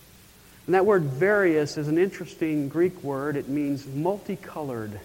And 0.65 0.73
that 0.73 0.85
word 0.85 1.03
various 1.03 1.77
is 1.77 1.89
an 1.89 1.97
interesting 1.97 2.69
Greek 2.69 3.03
word. 3.03 3.35
It 3.35 3.49
means 3.49 3.85
multicolored. 3.85 4.97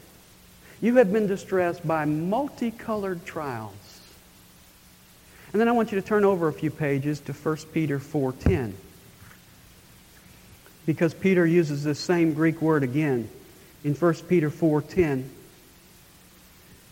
You 0.81 0.95
have 0.95 1.13
been 1.13 1.27
distressed 1.27 1.85
by 1.85 2.05
multicolored 2.05 3.27
trials. 3.27 4.01
And 5.53 5.61
then 5.61 5.67
I 5.67 5.73
want 5.73 5.91
you 5.91 6.01
to 6.01 6.07
turn 6.07 6.25
over 6.25 6.47
a 6.47 6.53
few 6.53 6.71
pages 6.71 7.19
to 7.23 7.33
1 7.33 7.57
Peter 7.73 7.99
4:10 7.99 8.75
because 10.87 11.15
Peter 11.15 11.47
uses 11.47 11.85
this 11.85 12.01
same 12.01 12.35
Greek 12.35 12.61
word 12.61 12.83
again 12.83 13.29
in 13.85 13.95
1 13.95 14.29
Peter 14.29 14.51
4:10. 14.51 15.31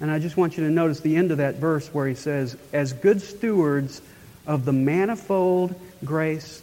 And 0.01 0.11
I 0.11 0.19
just 0.19 0.37
want 0.37 0.57
you 0.57 0.65
to 0.65 0.71
notice 0.71 1.01
the 1.01 1.17
end 1.17 1.33
of 1.33 1.39
that 1.39 1.57
verse 1.57 1.89
where 1.93 2.07
he 2.07 2.15
says, 2.15 2.57
"As 2.73 2.93
good 2.93 3.21
stewards 3.21 4.01
of 4.47 4.65
the 4.65 4.73
manifold 4.73 5.75
grace 6.05 6.63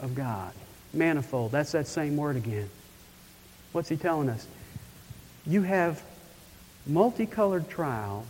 of 0.00 0.14
God." 0.14 0.52
Manifold, 0.92 1.52
that's 1.52 1.72
that 1.72 1.86
same 1.86 2.16
word 2.16 2.36
again. 2.36 2.68
What's 3.72 3.88
he 3.88 3.96
telling 3.96 4.28
us? 4.28 4.46
You 5.46 5.62
have 5.62 6.02
multicolored 6.86 7.68
trials, 7.70 8.26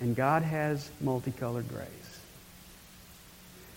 and 0.00 0.14
God 0.14 0.42
has 0.42 0.90
multicolored 1.00 1.68
grace. 1.68 2.05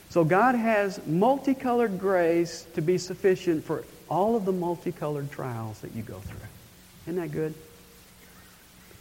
So 0.09 0.23
God 0.23 0.55
has 0.55 1.05
multicolored 1.05 1.99
grace 1.99 2.65
to 2.73 2.81
be 2.81 2.97
sufficient 2.97 3.63
for 3.63 3.83
all 4.09 4.35
of 4.35 4.45
the 4.45 4.51
multicolored 4.51 5.31
trials 5.31 5.79
that 5.81 5.93
you 5.93 6.01
go 6.01 6.19
through. 6.19 6.39
Isn't 7.07 7.21
that 7.21 7.31
good? 7.31 7.53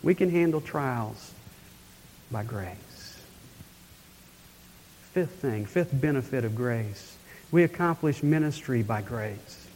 We 0.03 0.15
can 0.15 0.31
handle 0.31 0.61
trials 0.61 1.33
by 2.31 2.45
grace. 2.45 3.19
Fifth 5.13 5.33
thing, 5.33 5.65
fifth 5.65 5.99
benefit 5.99 6.45
of 6.45 6.55
grace. 6.55 7.17
We 7.51 7.65
accomplish 7.65 8.23
ministry 8.23 8.83
by 8.83 9.01
grace. 9.01 9.67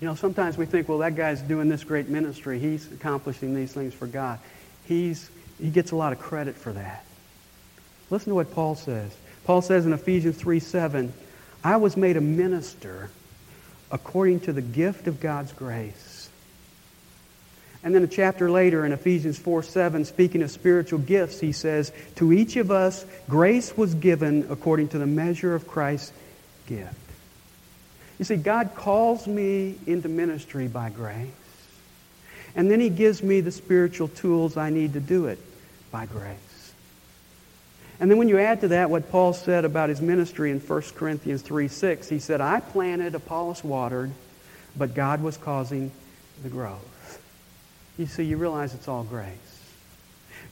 You 0.00 0.08
know, 0.08 0.14
sometimes 0.14 0.56
we 0.56 0.66
think, 0.66 0.88
well, 0.88 0.98
that 0.98 1.16
guy's 1.16 1.42
doing 1.42 1.68
this 1.68 1.82
great 1.82 2.08
ministry. 2.08 2.58
He's 2.58 2.90
accomplishing 2.92 3.54
these 3.54 3.72
things 3.72 3.92
for 3.92 4.06
God. 4.06 4.38
He's, 4.84 5.30
he 5.60 5.70
gets 5.70 5.90
a 5.90 5.96
lot 5.96 6.12
of 6.12 6.20
credit 6.20 6.56
for 6.56 6.72
that. 6.72 7.04
Listen 8.10 8.30
to 8.30 8.34
what 8.34 8.52
Paul 8.52 8.76
says. 8.76 9.16
Paul 9.44 9.62
says 9.62 9.86
in 9.86 9.92
Ephesians 9.92 10.36
3 10.36 10.58
7, 10.58 11.12
I 11.62 11.76
was 11.76 11.96
made 11.96 12.16
a 12.16 12.20
minister 12.20 13.10
according 13.90 14.40
to 14.40 14.52
the 14.52 14.62
gift 14.62 15.06
of 15.06 15.20
God's 15.20 15.52
grace. 15.52 16.28
And 17.82 17.94
then 17.94 18.02
a 18.02 18.08
chapter 18.08 18.50
later 18.50 18.86
in 18.86 18.92
Ephesians 18.92 19.38
4 19.38 19.62
7, 19.62 20.06
speaking 20.06 20.42
of 20.42 20.50
spiritual 20.50 20.98
gifts, 20.98 21.38
he 21.38 21.52
says, 21.52 21.92
To 22.16 22.32
each 22.32 22.56
of 22.56 22.70
us, 22.70 23.04
grace 23.28 23.76
was 23.76 23.94
given 23.94 24.46
according 24.48 24.88
to 24.88 24.98
the 24.98 25.06
measure 25.06 25.54
of 25.54 25.68
Christ's 25.68 26.12
gift. 26.66 26.94
You 28.18 28.24
see, 28.24 28.36
God 28.36 28.70
calls 28.74 29.26
me 29.26 29.76
into 29.86 30.08
ministry 30.08 30.66
by 30.66 30.88
grace. 30.88 31.28
And 32.56 32.70
then 32.70 32.80
he 32.80 32.88
gives 32.88 33.22
me 33.22 33.40
the 33.40 33.50
spiritual 33.50 34.08
tools 34.08 34.56
I 34.56 34.70
need 34.70 34.92
to 34.94 35.00
do 35.00 35.26
it 35.26 35.38
by 35.90 36.06
grace. 36.06 36.53
And 38.00 38.10
then 38.10 38.18
when 38.18 38.28
you 38.28 38.38
add 38.38 38.60
to 38.62 38.68
that 38.68 38.90
what 38.90 39.10
Paul 39.10 39.32
said 39.32 39.64
about 39.64 39.88
his 39.88 40.00
ministry 40.00 40.50
in 40.50 40.60
1 40.60 40.82
Corinthians 40.94 41.42
3 41.42 41.68
6, 41.68 42.08
he 42.08 42.18
said, 42.18 42.40
I 42.40 42.60
planted, 42.60 43.14
Apollos 43.14 43.62
watered, 43.62 44.10
but 44.76 44.94
God 44.94 45.22
was 45.22 45.36
causing 45.36 45.92
the 46.42 46.48
growth. 46.48 47.22
You 47.96 48.06
see, 48.06 48.24
you 48.24 48.36
realize 48.36 48.74
it's 48.74 48.88
all 48.88 49.04
grace. 49.04 49.38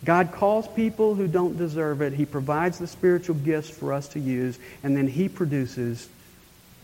God 0.04 0.32
calls 0.32 0.66
people 0.68 1.14
who 1.14 1.28
don't 1.28 1.56
deserve 1.56 2.00
it. 2.00 2.12
He 2.12 2.24
provides 2.24 2.78
the 2.78 2.86
spiritual 2.86 3.36
gifts 3.36 3.70
for 3.70 3.92
us 3.92 4.08
to 4.08 4.20
use, 4.20 4.58
and 4.82 4.96
then 4.96 5.08
He 5.08 5.28
produces 5.28 6.08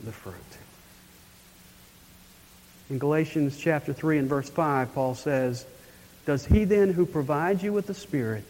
the 0.04 0.12
fruit. 0.12 0.34
In 2.90 2.98
Galatians 2.98 3.58
chapter 3.58 3.92
3 3.92 4.18
and 4.18 4.28
verse 4.28 4.48
5, 4.48 4.94
Paul 4.94 5.14
says, 5.14 5.66
Does 6.24 6.46
he 6.46 6.64
then 6.64 6.92
who 6.92 7.04
provides 7.04 7.62
you 7.62 7.72
with 7.72 7.86
the 7.86 7.94
Spirit 7.94 8.44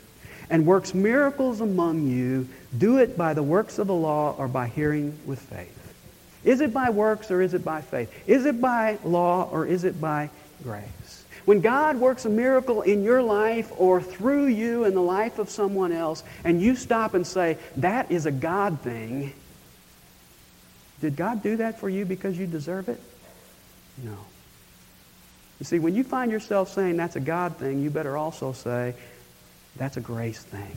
and 0.51 0.67
works 0.67 0.95
miracles 0.95 1.61
among 1.61 2.07
you, 2.07 2.49
do 2.77 2.99
it 2.99 3.17
by 3.17 3.35
the 3.35 3.43
works 3.43 3.79
of 3.79 3.87
the 3.87 3.95
law 3.95 4.35
or 4.39 4.49
by 4.49 4.69
hearing 4.69 5.19
with 5.27 5.41
faith. 5.41 5.75
Is 6.45 6.61
it 6.61 6.73
by 6.73 6.91
works 6.91 7.31
or 7.31 7.43
is 7.43 7.55
it 7.55 7.65
by 7.65 7.81
faith? 7.81 8.13
Is 8.27 8.47
it 8.47 8.61
by 8.61 8.99
law 9.05 9.49
or 9.51 9.67
is 9.67 9.85
it 9.85 10.01
by 10.01 10.31
grace? 10.63 11.25
When 11.45 11.61
God 11.61 11.97
works 11.97 12.27
a 12.27 12.29
miracle 12.29 12.83
in 12.83 13.03
your 13.05 13.23
life 13.23 13.73
or 13.77 14.03
through 14.03 14.47
you 14.47 14.85
in 14.85 14.95
the 14.95 15.03
life 15.03 15.39
of 15.39 15.49
someone 15.49 15.93
else, 15.93 16.23
and 16.45 16.61
you 16.61 16.77
stop 16.77 17.15
and 17.15 17.27
say, 17.27 17.57
that 17.79 18.11
is 18.11 18.27
a 18.27 18.31
God 18.31 18.81
thing, 18.81 19.33
did 21.01 21.17
God 21.17 21.43
do 21.43 21.57
that 21.57 21.81
for 21.81 21.89
you 21.89 22.05
because 22.05 22.39
you 22.39 22.47
deserve 22.47 22.89
it? 22.89 23.01
No. 24.05 24.17
You 25.59 25.65
see, 25.65 25.79
when 25.79 25.95
you 25.95 26.05
find 26.05 26.31
yourself 26.31 26.73
saying 26.73 26.97
that's 26.97 27.17
a 27.17 27.21
God 27.21 27.57
thing, 27.57 27.83
you 27.83 27.91
better 27.91 28.17
also 28.17 28.53
say, 28.53 28.95
that's 29.79 29.97
a 29.97 30.01
grace 30.01 30.43
thing. 30.43 30.77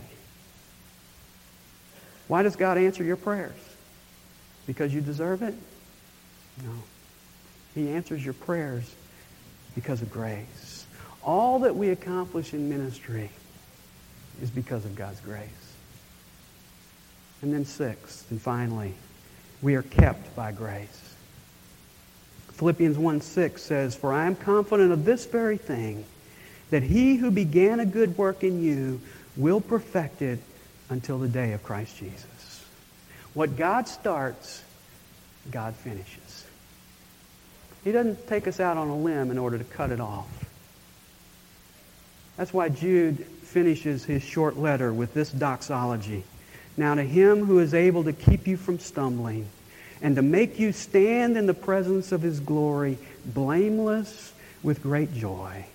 Why 2.27 2.43
does 2.43 2.55
God 2.55 2.77
answer 2.77 3.03
your 3.03 3.17
prayers? 3.17 3.57
Because 4.67 4.93
you 4.93 5.01
deserve 5.01 5.41
it? 5.41 5.55
No. 6.63 6.71
He 7.75 7.89
answers 7.89 8.23
your 8.23 8.33
prayers 8.33 8.93
because 9.75 10.01
of 10.01 10.11
grace. 10.11 10.85
All 11.23 11.59
that 11.59 11.75
we 11.75 11.89
accomplish 11.89 12.53
in 12.53 12.69
ministry 12.69 13.29
is 14.41 14.49
because 14.49 14.85
of 14.85 14.95
God's 14.95 15.19
grace. 15.19 15.47
And 17.41 17.53
then 17.53 17.65
sixth, 17.65 18.29
and 18.31 18.41
finally, 18.41 18.93
we 19.61 19.75
are 19.75 19.81
kept 19.81 20.35
by 20.35 20.51
grace. 20.51 21.15
Philippians 22.53 22.97
1 22.97 23.21
6 23.21 23.61
says, 23.61 23.95
For 23.95 24.13
I 24.13 24.25
am 24.25 24.35
confident 24.35 24.91
of 24.91 25.05
this 25.05 25.25
very 25.25 25.57
thing 25.57 26.05
that 26.71 26.83
he 26.83 27.17
who 27.17 27.29
began 27.29 27.79
a 27.79 27.85
good 27.85 28.17
work 28.17 28.43
in 28.43 28.63
you 28.63 28.99
will 29.37 29.61
perfect 29.61 30.21
it 30.21 30.39
until 30.89 31.19
the 31.19 31.27
day 31.27 31.53
of 31.53 31.63
Christ 31.63 31.97
Jesus. 31.97 32.65
What 33.33 33.55
God 33.55 33.87
starts, 33.87 34.63
God 35.51 35.75
finishes. 35.75 36.45
He 37.83 37.91
doesn't 37.91 38.27
take 38.27 38.47
us 38.47 38.59
out 38.59 38.77
on 38.77 38.89
a 38.89 38.95
limb 38.95 39.31
in 39.31 39.37
order 39.37 39.57
to 39.57 39.63
cut 39.63 39.91
it 39.91 39.99
off. 39.99 40.27
That's 42.37 42.53
why 42.53 42.69
Jude 42.69 43.25
finishes 43.43 44.05
his 44.05 44.23
short 44.23 44.57
letter 44.57 44.93
with 44.93 45.13
this 45.13 45.31
doxology. 45.31 46.23
Now 46.77 46.95
to 46.95 47.03
him 47.03 47.45
who 47.45 47.59
is 47.59 47.73
able 47.73 48.03
to 48.05 48.13
keep 48.13 48.47
you 48.47 48.57
from 48.57 48.79
stumbling 48.79 49.47
and 50.01 50.15
to 50.15 50.21
make 50.21 50.59
you 50.59 50.71
stand 50.71 51.37
in 51.37 51.45
the 51.45 51.53
presence 51.53 52.11
of 52.11 52.21
his 52.21 52.39
glory 52.39 52.97
blameless 53.25 54.33
with 54.63 54.81
great 54.81 55.13
joy. 55.13 55.65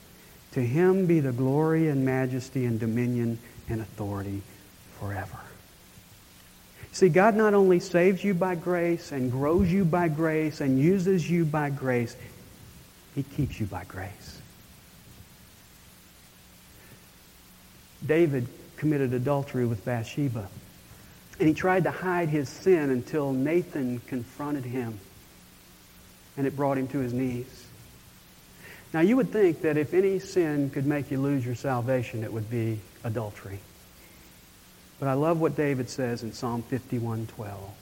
To 0.57 0.63
him 0.63 1.05
be 1.05 1.21
the 1.21 1.33
glory 1.33 1.89
and 1.89 2.07
majesty 2.07 2.65
and 2.65 2.81
dominion 2.81 3.39
and 3.69 3.83
authority 3.83 4.41
forever. 4.99 5.39
See, 6.93 7.11
God 7.11 7.37
not 7.37 7.53
only 7.53 7.79
saves 7.79 8.25
you 8.25 8.33
by 8.33 8.55
grace 8.55 9.13
and 9.13 9.31
grows 9.31 9.71
you 9.71 9.85
by 9.85 10.09
grace 10.09 10.63
and 10.63 10.79
uses 10.79 11.31
you 11.31 11.45
by 11.45 11.69
grace, 11.69 12.17
he 13.15 13.23
keeps 13.23 13.61
you 13.61 13.67
by 13.67 13.85
grace. 13.85 14.41
David 18.07 18.49
committed 18.79 19.13
adultery 19.13 19.67
with 19.67 19.85
Bathsheba. 19.85 20.49
And 21.39 21.49
he 21.49 21.53
tried 21.53 21.85
to 21.85 21.91
hide 21.91 22.31
his 22.31 22.49
sin 22.49 22.89
until 22.89 23.31
Nathan 23.35 23.99
confronted 24.07 24.65
him. 24.65 24.99
And 26.39 26.47
it 26.47 26.57
brought 26.57 26.79
him 26.79 26.89
to 26.89 26.99
his 27.01 27.13
knees. 27.13 27.66
Now, 28.97 29.03
you 29.03 29.17
would 29.17 29.31
think 29.31 29.61
that 29.61 29.77
if 29.77 29.93
any 29.93 30.19
sin 30.19 30.71
could 30.71 30.87
make 30.87 31.11
you 31.11 31.21
lose 31.21 31.45
your 31.45 31.55
salvation, 31.55 32.25
it 32.25 32.33
would 32.33 32.49
be 32.51 32.81
adultery. 33.05 33.59
But 34.99 35.11
I 35.11 35.13
love 35.13 35.39
what 35.39 35.55
David 35.55 35.91
says 35.91 36.23
in 36.23 36.33
Psalm 36.33 36.63
51:12. 36.63 37.75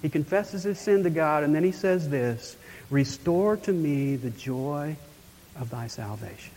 He 0.00 0.08
confesses 0.08 0.62
his 0.62 0.78
sin 0.78 1.02
to 1.02 1.10
God, 1.10 1.42
and 1.42 1.52
then 1.52 1.64
he 1.64 1.72
says 1.72 2.08
this, 2.08 2.56
Restore 2.88 3.56
to 3.56 3.72
me 3.72 4.14
the 4.14 4.30
joy 4.30 4.94
of 5.58 5.70
thy 5.70 5.88
salvation. 5.88 6.54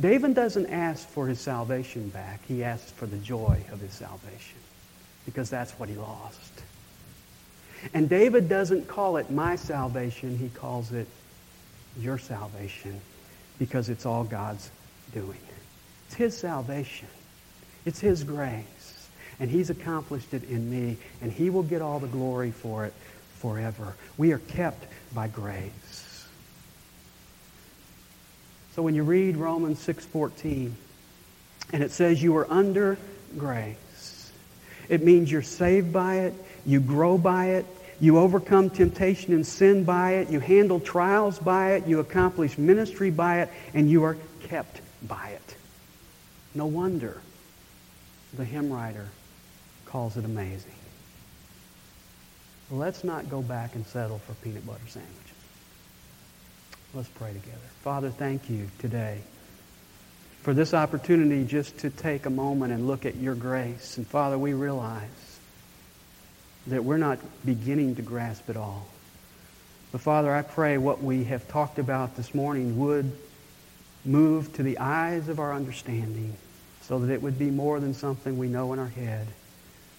David 0.00 0.34
doesn't 0.34 0.66
ask 0.66 1.08
for 1.10 1.28
his 1.28 1.38
salvation 1.38 2.08
back. 2.08 2.40
He 2.48 2.64
asks 2.64 2.90
for 2.90 3.06
the 3.06 3.18
joy 3.18 3.62
of 3.70 3.78
his 3.78 3.92
salvation 3.92 4.58
because 5.26 5.48
that's 5.48 5.78
what 5.78 5.88
he 5.88 5.94
lost. 5.94 6.62
And 7.94 8.08
David 8.08 8.48
doesn't 8.48 8.88
call 8.88 9.16
it 9.16 9.30
my 9.30 9.54
salvation. 9.54 10.38
He 10.38 10.48
calls 10.48 10.90
it 10.90 11.06
your 12.00 12.18
salvation 12.18 13.00
because 13.58 13.88
it's 13.88 14.06
all 14.06 14.24
God's 14.24 14.70
doing. 15.12 15.38
It's 16.06 16.14
His 16.14 16.36
salvation. 16.36 17.08
It's 17.84 18.00
His 18.00 18.24
grace. 18.24 19.08
And 19.38 19.50
He's 19.50 19.70
accomplished 19.70 20.34
it 20.34 20.44
in 20.44 20.70
me, 20.70 20.96
and 21.22 21.32
He 21.32 21.50
will 21.50 21.62
get 21.62 21.80
all 21.82 21.98
the 21.98 22.08
glory 22.08 22.50
for 22.50 22.84
it 22.84 22.92
forever. 23.36 23.94
We 24.18 24.32
are 24.32 24.38
kept 24.38 24.84
by 25.14 25.28
grace. 25.28 26.26
So 28.74 28.82
when 28.82 28.94
you 28.94 29.02
read 29.02 29.36
Romans 29.36 29.78
6:14 29.80 30.72
and 31.72 31.82
it 31.82 31.90
says 31.90 32.22
you 32.22 32.36
are 32.36 32.50
under 32.50 32.98
grace, 33.36 34.30
it 34.88 35.02
means 35.02 35.30
you're 35.30 35.42
saved 35.42 35.92
by 35.92 36.20
it, 36.20 36.34
you 36.66 36.80
grow 36.80 37.18
by 37.18 37.50
it, 37.50 37.66
you 38.00 38.18
overcome 38.18 38.70
temptation 38.70 39.34
and 39.34 39.46
sin 39.46 39.84
by 39.84 40.12
it, 40.14 40.30
you 40.30 40.40
handle 40.40 40.80
trials 40.80 41.38
by 41.38 41.72
it, 41.72 41.86
you 41.86 42.00
accomplish 42.00 42.56
ministry 42.56 43.10
by 43.10 43.40
it, 43.40 43.50
and 43.74 43.90
you 43.90 44.04
are 44.04 44.16
kept 44.40 44.80
by 45.06 45.30
it. 45.30 45.56
No 46.54 46.66
wonder 46.66 47.20
the 48.34 48.44
hymn 48.44 48.72
writer 48.72 49.06
calls 49.86 50.16
it 50.16 50.24
amazing. 50.24 50.72
Let's 52.70 53.04
not 53.04 53.28
go 53.28 53.42
back 53.42 53.74
and 53.74 53.84
settle 53.86 54.18
for 54.18 54.34
peanut 54.34 54.66
butter 54.66 54.80
sandwiches. 54.86 55.16
Let's 56.94 57.08
pray 57.08 57.32
together. 57.32 57.58
Father, 57.82 58.10
thank 58.10 58.48
you 58.48 58.68
today 58.78 59.18
for 60.42 60.54
this 60.54 60.72
opportunity 60.72 61.44
just 61.44 61.78
to 61.78 61.90
take 61.90 62.26
a 62.26 62.30
moment 62.30 62.72
and 62.72 62.86
look 62.86 63.04
at 63.04 63.16
your 63.16 63.34
grace. 63.34 63.96
And 63.96 64.06
Father, 64.06 64.38
we 64.38 64.54
realize 64.54 65.29
that 66.66 66.84
we're 66.84 66.98
not 66.98 67.18
beginning 67.44 67.96
to 67.96 68.02
grasp 68.02 68.48
at 68.50 68.56
all. 68.56 68.86
But 69.92 70.00
Father, 70.00 70.32
I 70.32 70.42
pray 70.42 70.78
what 70.78 71.02
we 71.02 71.24
have 71.24 71.48
talked 71.48 71.78
about 71.78 72.16
this 72.16 72.34
morning 72.34 72.78
would 72.78 73.10
move 74.04 74.52
to 74.54 74.62
the 74.62 74.78
eyes 74.78 75.28
of 75.28 75.40
our 75.40 75.52
understanding 75.52 76.36
so 76.82 77.00
that 77.00 77.12
it 77.12 77.22
would 77.22 77.38
be 77.38 77.50
more 77.50 77.80
than 77.80 77.94
something 77.94 78.38
we 78.38 78.48
know 78.48 78.72
in 78.72 78.78
our 78.78 78.88
head, 78.88 79.26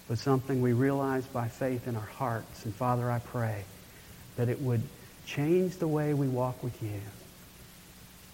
but 0.08 0.18
something 0.18 0.60
we 0.60 0.72
realize 0.72 1.26
by 1.26 1.48
faith 1.48 1.86
in 1.86 1.96
our 1.96 2.00
hearts. 2.00 2.64
And 2.64 2.74
Father, 2.74 3.10
I 3.10 3.18
pray 3.18 3.64
that 4.36 4.48
it 4.48 4.60
would 4.60 4.82
change 5.26 5.76
the 5.76 5.88
way 5.88 6.14
we 6.14 6.28
walk 6.28 6.62
with 6.62 6.82
you 6.82 7.00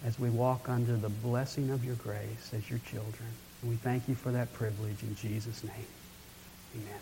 as 0.05 0.19
we 0.19 0.31
walk 0.31 0.69
under 0.69 0.97
the 0.97 1.09
blessing 1.09 1.71
of 1.71 1.85
your 1.85 1.97
grace 1.97 2.53
as 2.55 2.69
your 2.71 2.79
children. 2.81 3.29
And 3.63 3.71
we 3.71 3.77
thank 3.77 4.09
you 4.09 4.15
for 4.15 4.31
that 4.33 4.53
privilege 4.53 5.03
in 5.03 5.17
Jesus' 5.17 5.65
name. 5.65 5.87
Amen. 6.77 7.01